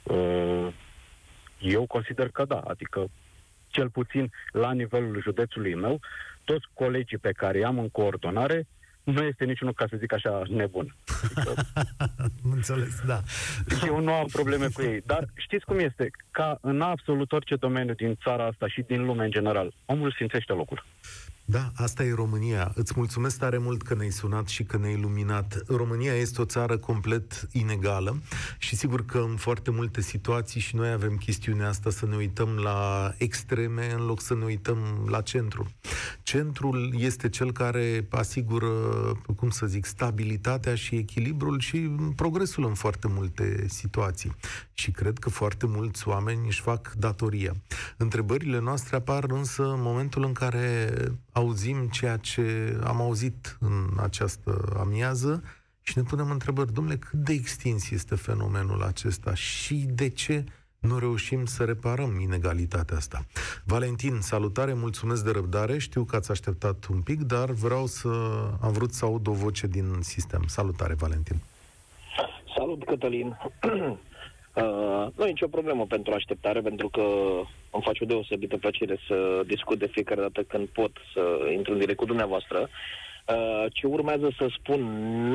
[0.02, 0.68] Uh,
[1.60, 3.10] eu consider că da, adică
[3.68, 6.00] cel puțin la nivelul județului meu,
[6.44, 8.66] toți colegii pe care i-am în coordonare
[9.06, 10.94] nu este niciunul, ca să zic așa, nebun.
[11.22, 11.54] Adică,
[12.54, 13.20] Înțeles, da.
[13.86, 15.02] Eu nu am probleme cu ei.
[15.06, 16.10] Dar știți cum este?
[16.30, 20.52] Ca în absolut orice domeniu din țara asta și din lume în general, omul simțește
[20.52, 20.84] locul.
[21.48, 22.72] Da, asta e România.
[22.74, 25.62] Îți mulțumesc tare mult că ne-ai sunat și că ne-ai iluminat.
[25.66, 28.20] România este o țară complet inegală
[28.58, 32.48] și sigur că în foarte multe situații și noi avem chestiunea asta să ne uităm
[32.48, 35.70] la extreme în loc să ne uităm la centru.
[36.22, 38.68] Centrul este cel care asigură,
[39.36, 41.78] cum să zic, stabilitatea și echilibrul și
[42.16, 44.36] progresul în foarte multe situații.
[44.74, 47.52] Și cred că foarte mulți oameni își fac datoria.
[47.96, 50.94] Întrebările noastre apar însă în momentul în care
[51.36, 55.42] auzim ceea ce am auzit în această amiază
[55.82, 60.44] și ne punem întrebări, domnule, cât de extins este fenomenul acesta și de ce
[60.78, 63.26] nu reușim să reparăm inegalitatea asta.
[63.64, 68.08] Valentin, salutare, mulțumesc de răbdare, știu că ați așteptat un pic, dar vreau să
[68.60, 70.42] am vrut să aud o voce din sistem.
[70.46, 71.36] Salutare, Valentin.
[72.56, 73.36] Salut, Cătălin.
[74.56, 77.02] Uh, nu e nicio problemă pentru așteptare, pentru că
[77.76, 81.78] îmi face o deosebită plăcere să discut de fiecare dată când pot să intru în
[81.78, 82.68] direct cu dumneavoastră.
[83.34, 84.80] Uh, ce urmează să spun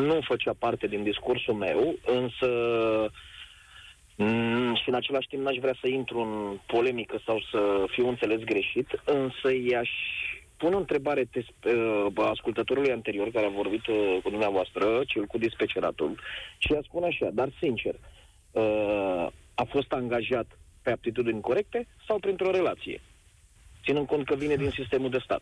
[0.05, 2.49] nu făcea parte din discursul meu, însă
[4.15, 8.39] mm, și în același timp n-aș vrea să intru în polemică sau să fiu înțeles
[8.39, 9.89] greșit, însă i-aș
[10.57, 15.37] pun o întrebare te, uh, ascultătorului anterior care a vorbit uh, cu dumneavoastră, cel cu
[15.37, 16.19] dispeceratul,
[16.57, 18.11] și i-a spune așa, dar sincer, uh,
[18.51, 20.47] uh, a fost angajat
[20.81, 23.01] pe aptitudini corecte sau printr-o relație,
[23.83, 25.41] ținând cont că vine din sistemul de stat.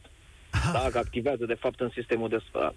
[0.74, 2.76] Dacă activează, de fapt, în sistemul de stat.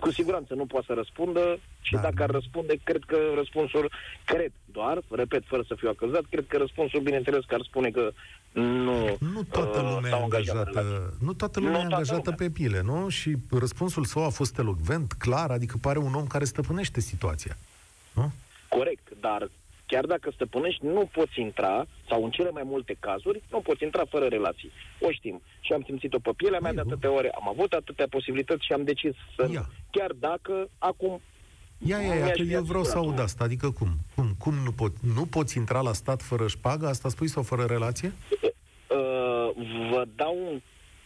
[0.00, 2.00] Cu siguranță nu poate să răspundă și da.
[2.00, 3.90] dacă ar răspunde, cred că răspunsul,
[4.24, 8.12] cred doar, repet, fără să fiu acuzat, cred că răspunsul, bineînțeles, că ar spune că
[8.52, 12.46] nu Nu toată uh, lumea uh, e angajată, nu toată lumea nu e angajată lumea.
[12.48, 13.08] pe pile, nu?
[13.08, 17.56] Și răspunsul său a fost elocvent, clar, adică pare un om care stăpânește situația.
[18.14, 18.32] Nu?
[18.68, 19.50] Corect, dar
[19.92, 24.04] chiar dacă stăpânești, nu poți intra, sau în cele mai multe cazuri, nu poți intra
[24.10, 24.70] fără relații.
[25.00, 25.42] O știm.
[25.60, 28.84] Și am simțit-o pe pielea mea de atâtea ore, am avut atâtea posibilități și am
[28.84, 29.66] decis să Ia.
[29.90, 31.20] Chiar dacă acum
[31.86, 33.44] Ia, ia, ia, că eu vreau să aud asta.
[33.44, 33.88] Adică cum?
[34.14, 36.86] Cum, cum nu, pot, nu poți intra la stat fără șpagă?
[36.86, 38.12] Asta spui sau fără relație?
[38.42, 39.50] Uh,
[39.90, 40.60] vă dau un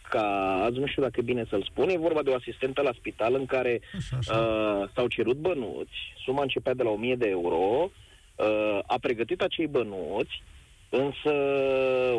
[0.09, 3.33] caz, nu știu dacă e bine să-l spun, e vorba de o asistentă la spital
[3.33, 4.37] în care așa, așa.
[4.37, 7.91] Uh, s-au cerut bănuți, suma începea de la 1000 de euro,
[8.37, 10.43] uh, a pregătit acei bănuți,
[10.89, 11.31] însă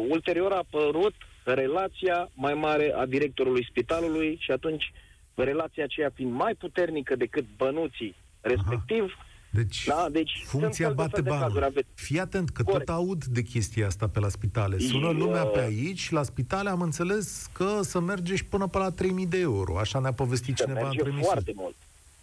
[0.08, 4.92] ulterior a apărut relația mai mare a directorului spitalului și atunci
[5.34, 9.26] relația aceea fiind mai puternică decât bănuții respectiv, Aha.
[9.50, 10.06] Deci, da?
[10.10, 11.84] deci funcția bate banul.
[11.94, 12.84] Fii atent că Corect.
[12.84, 14.78] tot aud de chestia asta pe la spitale.
[14.78, 18.90] Sună lumea pe aici, la spitale am înțeles că să merge și până pe la
[18.90, 19.78] 3000 de euro.
[19.78, 21.76] Așa ne-a povestit se cineva merge în foarte mult.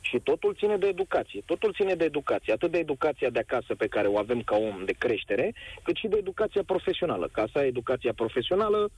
[0.09, 1.41] Și totul ține de educație.
[1.45, 2.53] Totul ține de educație.
[2.53, 6.07] Atât de educația de acasă pe care o avem ca om de creștere, cât și
[6.07, 7.29] de educația profesională.
[7.31, 8.91] Ca să ai educația profesională,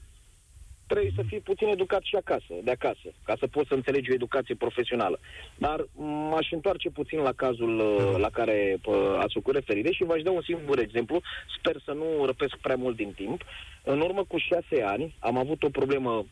[0.87, 4.13] trebuie să fii puțin educat și acasă, de acasă, ca să poți să înțelegi o
[4.13, 5.19] educație profesională.
[5.57, 5.85] Dar
[6.29, 10.31] m-aș întoarce puțin la cazul uh, la care uh, ați făcut referire și v-aș da
[10.31, 11.21] un singur exemplu.
[11.57, 13.43] Sper să nu răpesc prea mult din timp.
[13.83, 16.25] În urmă cu șase ani am avut o problemă uh,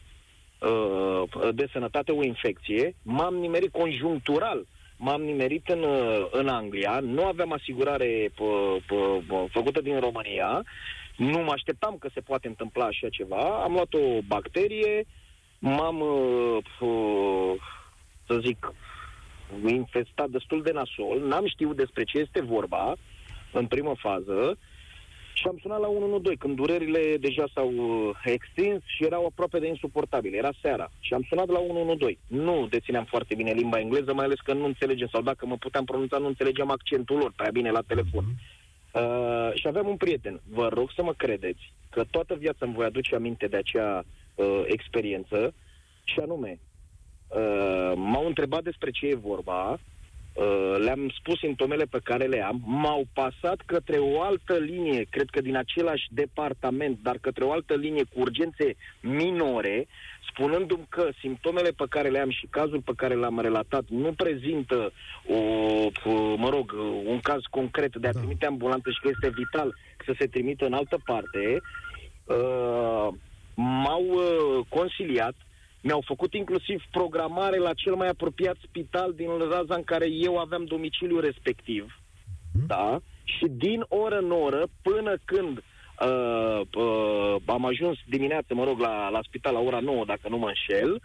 [1.54, 2.96] de sănătate, o infecție.
[3.02, 4.66] M-am nimerit conjunctural
[4.98, 5.86] m-am nimerit în,
[6.32, 10.64] în Anglia, nu aveam asigurare p- p- p- făcută din România
[11.16, 13.64] nu mă așteptam că se poate întâmpla așa ceva.
[13.64, 15.06] Am luat o bacterie,
[15.60, 17.54] m-am, uh, uh,
[18.28, 18.74] să zic,
[19.68, 22.96] infestat destul de nasol, n-am știut despre ce este vorba
[23.52, 24.58] în primă fază
[25.38, 29.68] și am sunat la 112 când durerile deja s-au uh, extins și erau aproape de
[29.68, 30.38] insuportabile.
[30.38, 32.20] Era seara și am sunat la 112.
[32.28, 35.86] Nu dețineam foarte bine limba engleză, mai ales că nu înțelegem sau dacă mă puteam
[35.86, 38.24] pronunța, nu înțelegeam accentul lor prea bine la telefon.
[38.24, 38.56] Mm-hmm.
[38.96, 40.42] Uh, și aveam un prieten.
[40.50, 44.04] Vă rog să mă credeți că toată viața îmi voi aduce aminte de acea
[44.36, 45.54] uh, experiență
[46.04, 46.60] și anume,
[47.28, 49.80] uh, m-au întrebat despre ce e vorba,
[50.36, 55.30] uh, le-am spus simptomele pe care le am, m-au pasat către o altă linie, cred
[55.30, 59.88] că din același departament, dar către o altă linie cu urgențe minore,
[60.30, 64.92] spunându-mi că simptomele pe care le am și cazul pe care l-am relatat nu prezintă
[65.28, 65.40] o,
[66.36, 66.74] mă rog,
[67.06, 68.20] un caz concret de a da.
[68.20, 71.62] trimite ambulanță și că este vital să se trimită în altă parte,
[72.24, 73.08] uh,
[73.56, 75.36] m-au uh, consiliat,
[75.86, 80.66] mi-au făcut inclusiv programare la cel mai apropiat spital din raza în care eu aveam
[80.66, 81.84] domiciliu respectiv.
[82.54, 82.66] Mm.
[82.68, 83.00] Da?
[83.24, 85.64] Și din oră în oră, până când
[86.02, 90.38] Uh, uh, am ajuns dimineață, mă rog, la, la spital la ora 9, dacă nu
[90.38, 91.02] mă înșel.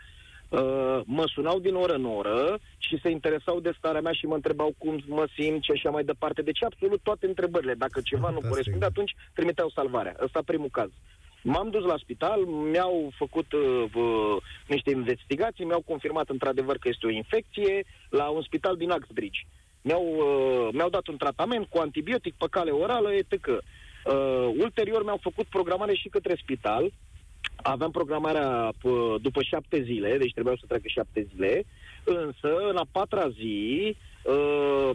[0.49, 4.35] Uh, mă sunau din oră în oră și se interesau de starea mea și mă
[4.35, 6.43] întrebau cum mă simt și așa mai departe.
[6.43, 7.75] Deci absolut toate întrebările.
[7.75, 10.17] Dacă ceva nu corespunde, atunci trimiteau salvarea.
[10.23, 10.91] Ăsta primul caz.
[11.43, 17.07] M-am dus la spital, mi-au făcut uh, uh, niște investigații, mi-au confirmat într-adevăr că este
[17.07, 19.41] o infecție la un spital din Axbridge.
[19.83, 23.47] Mi-au, uh, mi-au dat un tratament cu antibiotic pe cale orală, etc.
[23.47, 23.63] Uh,
[24.59, 26.93] ulterior mi-au făcut programare și către spital.
[27.57, 31.65] Aveam programarea p- după șapte zile, deci trebuiau să treacă șapte zile,
[32.05, 34.10] însă în a patra zi uh,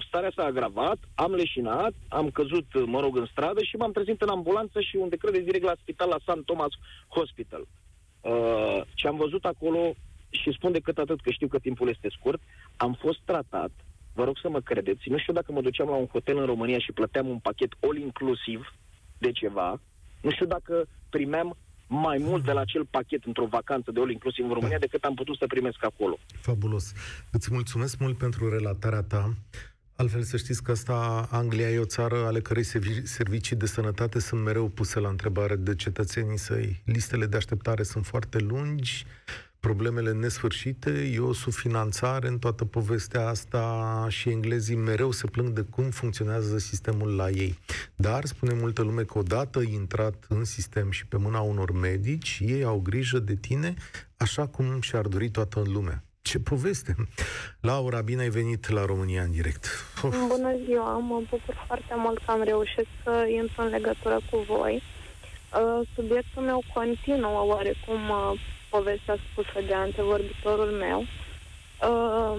[0.07, 4.29] starea s-a agravat, am leșinat, am căzut, mă rog, în stradă și m-am trezit în
[4.29, 6.45] ambulanță și unde credeți direct la spital, la St.
[6.45, 6.71] Thomas
[7.07, 7.67] Hospital.
[8.21, 9.93] Uh, și am văzut acolo
[10.29, 12.41] și spun decât atât că știu că timpul este scurt,
[12.77, 13.71] am fost tratat,
[14.13, 16.79] vă rog să mă credeți, nu știu dacă mă duceam la un hotel în România
[16.79, 18.73] și plăteam un pachet all-inclusiv,
[19.17, 19.81] de ceva,
[20.21, 21.57] nu știu dacă primeam
[21.87, 25.13] mai mult de la acel pachet într-o vacanță de ori inclusiv în România, decât am
[25.13, 26.17] putut să primesc acolo.
[26.41, 26.93] Fabulos.
[27.31, 29.33] Îți mulțumesc mult pentru relatarea ta.
[29.95, 32.63] Altfel să știți că asta, Anglia e o țară ale cărei
[33.03, 36.81] servicii de sănătate sunt mereu puse la întrebare de cetățenii săi.
[36.85, 39.05] Listele de așteptare sunt foarte lungi,
[39.65, 43.65] problemele nesfârșite, e o subfinanțare în toată povestea asta
[44.09, 47.59] și englezii mereu se plâng de cum funcționează sistemul la ei.
[47.95, 52.63] Dar spune multă lume că odată intrat în sistem și pe mâna unor medici, ei
[52.63, 53.73] au grijă de tine
[54.17, 56.03] așa cum și-ar dori toată lumea.
[56.21, 56.95] Ce poveste!
[57.59, 59.65] Laura, bine ai venit la România în direct.
[60.03, 60.27] Of.
[60.27, 64.83] Bună ziua, mă bucur foarte mult că am reușit să intru în legătură cu voi.
[64.83, 68.39] Uh, subiectul meu continuă oarecum uh,
[68.77, 70.99] povestea spusă de antevorbitorul meu.
[71.89, 72.37] Uh,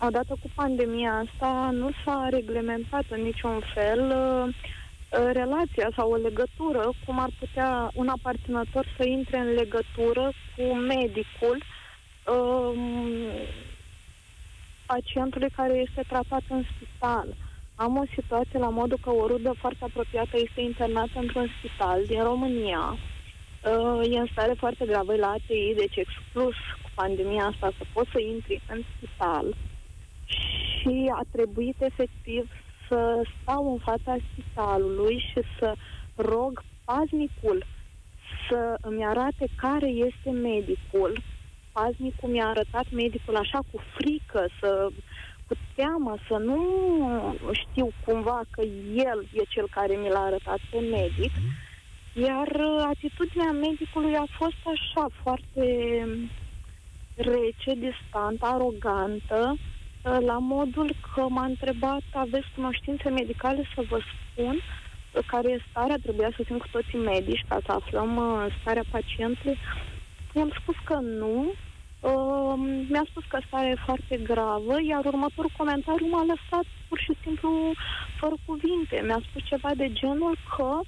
[0.00, 4.54] odată cu pandemia asta nu s-a reglementat în niciun fel uh,
[5.32, 11.58] relația sau o legătură, cum ar putea un aparținător să intre în legătură cu medicul
[12.26, 12.74] uh,
[14.86, 17.26] pacientului care este tratat în spital.
[17.74, 22.22] Am o situație la modul că o rudă foarte apropiată este internată într-un spital din
[22.22, 23.11] România uh,
[24.10, 28.20] e în stare foarte gravă la ATI, deci exclus cu pandemia asta să poți să
[28.20, 29.56] intri în spital
[30.78, 32.50] și a trebuit efectiv
[32.88, 35.74] să stau în fața spitalului și să
[36.14, 37.64] rog paznicul
[38.48, 41.22] să îmi arate care este medicul.
[41.72, 44.88] Paznicul mi-a arătat medicul așa cu frică, să,
[45.46, 46.60] cu teamă, să nu
[47.52, 48.62] știu cumva că
[48.94, 51.32] el e cel care mi l-a arătat pe medic.
[51.40, 51.70] Mm
[52.12, 55.66] iar uh, atitudinea medicului a fost așa, foarte
[57.14, 64.54] rece, distantă, arogantă uh, la modul că m-a întrebat, aveți cunoștințe medicale să vă spun
[64.54, 68.84] uh, care e starea, trebuia să fim cu toții medici ca să aflăm uh, starea
[68.90, 69.58] pacientului.
[70.34, 71.52] I-am spus că nu,
[72.00, 72.54] uh,
[72.88, 77.72] mi-a spus că starea e foarte gravă, iar următorul comentariu m-a lăsat pur și simplu
[78.18, 79.02] fără cuvinte.
[79.04, 80.86] Mi-a spus ceva de genul că uh,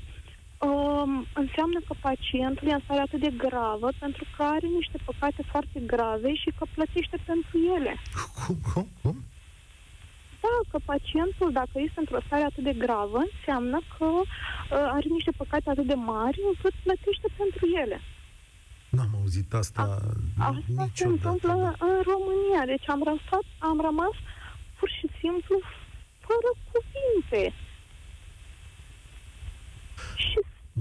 [1.42, 5.78] înseamnă că pacientul e în stare atât de gravă pentru că are niște păcate foarte
[5.86, 7.92] grave și că plătește pentru ele.
[8.46, 9.16] Cum, cum, cum?
[10.44, 14.26] Da, că pacientul, dacă este într-o stare atât de gravă, înseamnă că uh,
[14.96, 18.00] are niște păcate atât de mari încât plătește pentru ele.
[18.96, 20.90] N-am auzit asta A, Asta niciodată.
[20.94, 21.54] se întâmplă
[21.88, 22.62] în România.
[22.72, 24.14] Deci am răsat, am rămas
[24.78, 25.56] pur și simplu
[26.26, 27.42] fără cuvinte.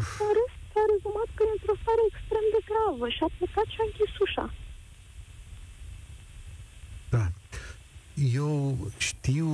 [0.02, 3.68] Și în rest s-a rezumat că e într-o stare extrem de gravă și a plecat
[3.74, 4.46] și a închis ușa.
[7.14, 7.26] Da.
[8.16, 9.50] Eu știu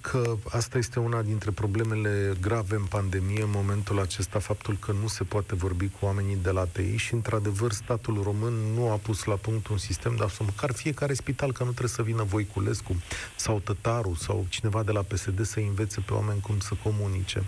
[0.00, 5.06] că asta este una dintre problemele grave în pandemie, în momentul acesta, faptul că nu
[5.06, 9.24] se poate vorbi cu oamenii de la TI și, într-adevăr, statul român nu a pus
[9.24, 13.02] la punct un sistem, dar să măcar fiecare spital, că nu trebuie să vină Voiculescu
[13.36, 17.42] sau Tătaru sau cineva de la PSD să învețe pe oameni cum să comunice.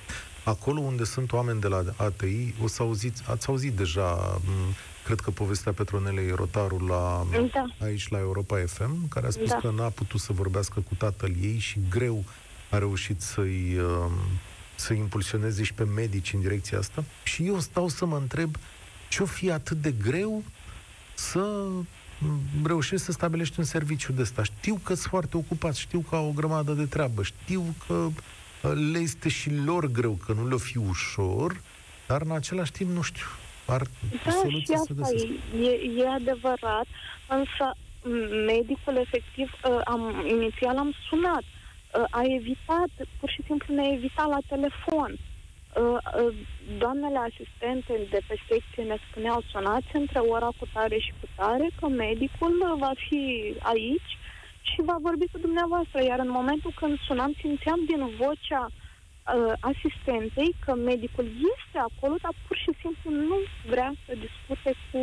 [0.44, 4.74] Acolo unde sunt oameni de la ATI, o să auziți, ați auzit deja m,
[5.04, 7.86] cred că povestea Petronelei Rotaru la, Da.
[7.86, 9.56] aici la Europa FM, care a spus Da.
[9.56, 12.24] că n-a putut să vorbească cu tatăl ei și greu
[12.70, 14.12] a reușit să-i, um,
[14.74, 17.04] să impulsioneze și pe medici în direcția asta.
[17.22, 18.56] Și eu stau să mă întreb
[19.08, 20.42] ce-o fi atât de greu
[21.14, 21.38] să
[22.18, 22.36] m,
[22.66, 24.42] reușești să stabilești un serviciu de ăsta.
[24.42, 28.12] Știu că sunt foarte ocupați, știu că au o grămadă de treabă, știu că uh,
[28.72, 31.60] le este și lor greu, că nu le-o fi ușor,
[32.06, 33.26] dar în același timp, nu știu,
[33.66, 33.82] ar
[34.24, 35.24] Da, și soluție să asta găsesc.
[35.24, 36.86] e, e, e adevărat,
[37.28, 37.64] însă
[38.02, 38.10] m,
[38.44, 42.90] medicul efectiv, uh, am, inițial am sunat, uh, a evitat,
[43.20, 45.12] pur și simplu ne-a evitat la telefon.
[45.16, 46.34] Uh, uh,
[46.78, 51.68] Doamnele asistente de pe secție ne spuneau, sunați între ora cu tare și cu tare,
[51.80, 54.12] că medicul uh, va fi aici
[54.70, 55.98] și va vorbi cu dumneavoastră.
[56.02, 62.34] Iar în momentul când sunam, simțeam din vocea uh, asistentei că medicul este acolo, dar
[62.46, 63.38] pur și simplu nu
[63.72, 65.02] vrea să discute cu,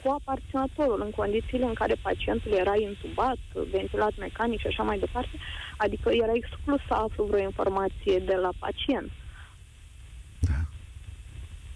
[0.00, 3.40] cu aparținătorul în condițiile în care pacientul era intubat,
[3.76, 5.36] ventilat mecanic și așa mai departe,
[5.76, 9.10] adică era exclus să aflu vreo informație de la pacient.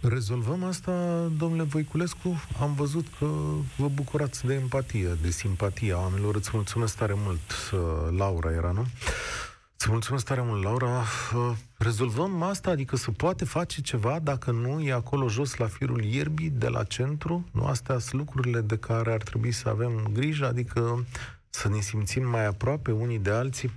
[0.00, 0.92] Rezolvăm asta,
[1.38, 2.40] domnule Voiculescu?
[2.60, 3.26] Am văzut că
[3.76, 6.34] vă bucurați de empatie, de simpatie a oamenilor.
[6.34, 8.86] Îți mulțumesc tare mult, uh, Laura era, nu?
[9.76, 11.04] Îți mulțumesc tare mult, Laura.
[11.34, 12.70] Uh, Rezolvăm asta?
[12.70, 16.84] Adică se poate face ceva dacă nu e acolo jos la firul ierbii, de la
[16.84, 17.44] centru?
[17.52, 20.46] Nu astea sunt lucrurile de care ar trebui să avem grijă?
[20.46, 21.04] Adică
[21.50, 23.72] să ne simțim mai aproape unii de alții?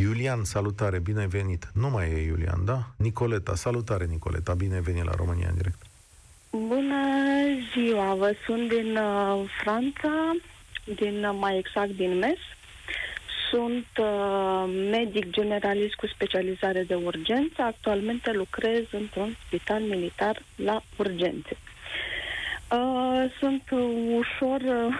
[0.00, 1.70] Iulian, salutare, bine ai venit.
[1.74, 2.78] Nu mai e Iulian, da?
[2.96, 5.80] Nicoleta, salutare Nicoleta, bine ai venit la România în direct.
[6.50, 7.02] Bună
[7.72, 10.36] ziua, vă sunt din uh, Franța,
[10.84, 12.38] din uh, mai exact din MES.
[13.50, 17.62] Sunt uh, medic generalist cu specializare de urgență.
[17.62, 21.56] Actualmente lucrez într-un spital militar la urgențe.
[22.72, 23.80] Uh, sunt uh,
[24.16, 24.94] ușor uh,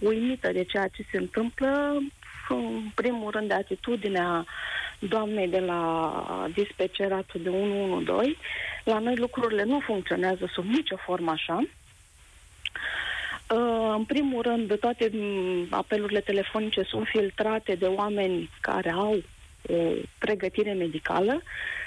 [0.00, 1.98] uimită de ceea ce se întâmplă,
[2.48, 4.46] în primul rând de atitudinea
[4.98, 8.36] doamnei de la dispeceratul de 112.
[8.84, 11.62] La noi lucrurile nu funcționează sub nicio formă așa.
[13.50, 19.22] Uh, În primul rând, toate mm, apelurile telefonice sunt filtrate de oameni care au
[19.68, 19.74] o
[20.18, 21.42] pregătire medicală.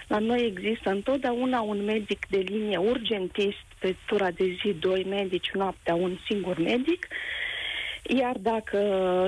[0.08, 5.52] La noi există întotdeauna un medic de linie urgentist, pe tura de zi, doi medici,
[5.54, 7.08] noaptea, un singur medic.
[8.18, 8.80] Iar dacă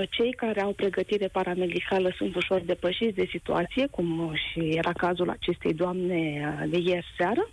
[0.09, 5.73] cei care au pregătire paramedicală sunt ușor depășiți de situație, cum și era cazul acestei
[5.73, 7.49] doamne uh, de ieri seară,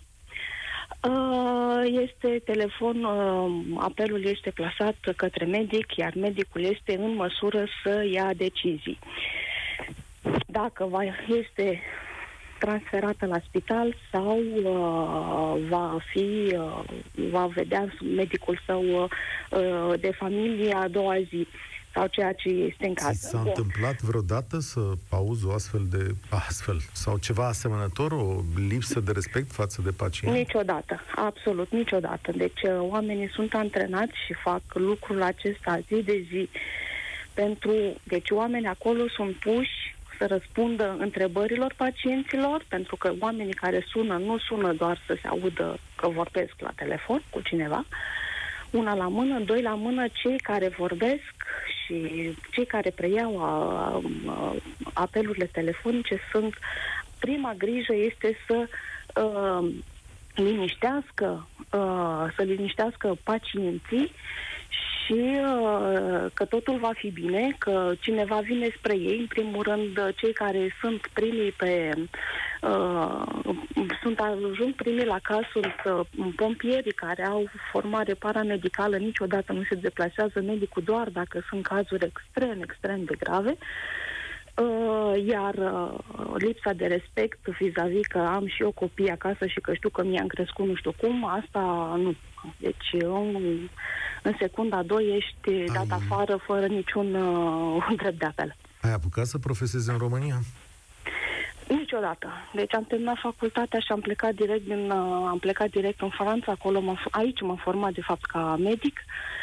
[1.07, 8.07] Uh, este telefon, uh, apelul este plasat către medic, iar medicul este în măsură să
[8.11, 8.99] ia decizii.
[10.47, 11.81] Dacă va, este
[12.59, 16.83] transferată la spital sau uh, va fi, uh,
[17.31, 21.47] va vedea medicul său uh, de familie a doua zi
[21.93, 23.27] sau ceea ce este în Ți casă.
[23.27, 24.79] s-a întâmplat vreodată să
[25.09, 30.35] auzi o astfel de astfel sau ceva asemănător, o lipsă de respect față de pacient?
[30.35, 32.31] Niciodată, absolut niciodată.
[32.35, 36.49] Deci uh, oamenii sunt antrenați și fac lucrul acesta zi de zi.
[37.33, 44.17] Pentru, deci oamenii acolo sunt puși să răspundă întrebărilor pacienților, pentru că oamenii care sună
[44.17, 47.85] nu sună doar să se audă că vorbesc la telefon cu cineva,
[48.71, 51.33] una la mână, doi la mână, cei care vorbesc
[51.85, 51.97] și
[52.51, 54.55] cei care preiau a, a,
[54.93, 56.53] apelurile telefonice sunt
[57.19, 58.67] prima grijă este să
[59.21, 59.69] uh,
[60.35, 64.11] liniștească, uh, să liniștească pacienții
[65.09, 70.13] și uh, că totul va fi bine, că cineva vine spre ei, în primul rând
[70.15, 71.93] cei care sunt primii pe
[72.61, 73.21] uh,
[74.01, 79.75] sunt ajung primii la caz sunt uh, pompierii care au formare paramedicală, niciodată nu se
[79.75, 83.49] deplasează medicul doar dacă sunt cazuri extrem, extrem de grave.
[83.49, 84.08] Uh,
[85.25, 85.99] iar uh,
[86.37, 90.27] lipsa de respect vis-a-vis că am și eu copii acasă și că știu că mi-am
[90.27, 91.59] crescut nu știu cum, asta
[91.97, 92.15] nu.
[92.57, 93.59] Deci în,
[94.23, 95.65] în secunda a doi ești Ai...
[95.73, 98.55] dat afară fără niciun uh, drept de apel.
[98.81, 100.39] Ai apucat să profesezi în România?
[101.67, 102.27] Niciodată.
[102.53, 106.51] Deci am terminat facultatea și am plecat direct din, uh, am plecat direct în Franța,
[106.51, 109.39] acolo m aici m-am format de fapt ca medic uh,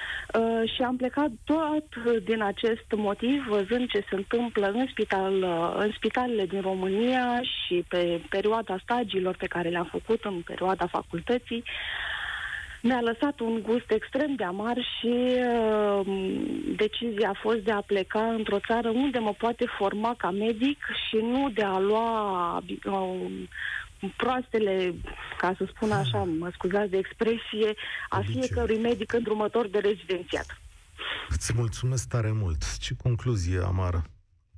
[0.74, 5.91] și am plecat tot din acest motiv, văzând ce se întâmplă în, spital, uh, în
[5.97, 11.64] spitalele din România și pe perioada stagiilor pe care le-am făcut în perioada facultății,
[12.82, 16.07] mi-a lăsat un gust extrem de amar și uh,
[16.76, 21.16] decizia a fost de a pleca într-o țară unde mă poate forma ca medic și
[21.16, 23.18] nu de a lua uh,
[24.16, 24.94] proastele,
[25.38, 27.74] ca să spun așa, mă scuzați de expresie,
[28.09, 30.61] a fiecărui medic îndrumător de rezidențiat.
[31.28, 32.78] Îți mulțumesc tare mult.
[32.78, 34.05] Ce concluzie amară.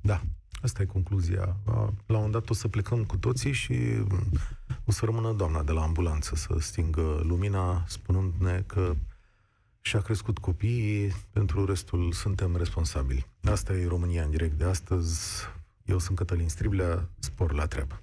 [0.00, 0.20] Da,
[0.62, 1.56] asta e concluzia.
[1.66, 3.74] La un moment dat o să plecăm cu toții și
[4.84, 8.94] o să rămână doamna de la ambulanță să stingă lumina, spunându-ne că
[9.80, 13.26] și-a crescut copiii, pentru restul suntem responsabili.
[13.42, 15.44] Asta e România în direct de astăzi.
[15.84, 18.02] Eu sunt Cătălin Striblea, spor la treabă.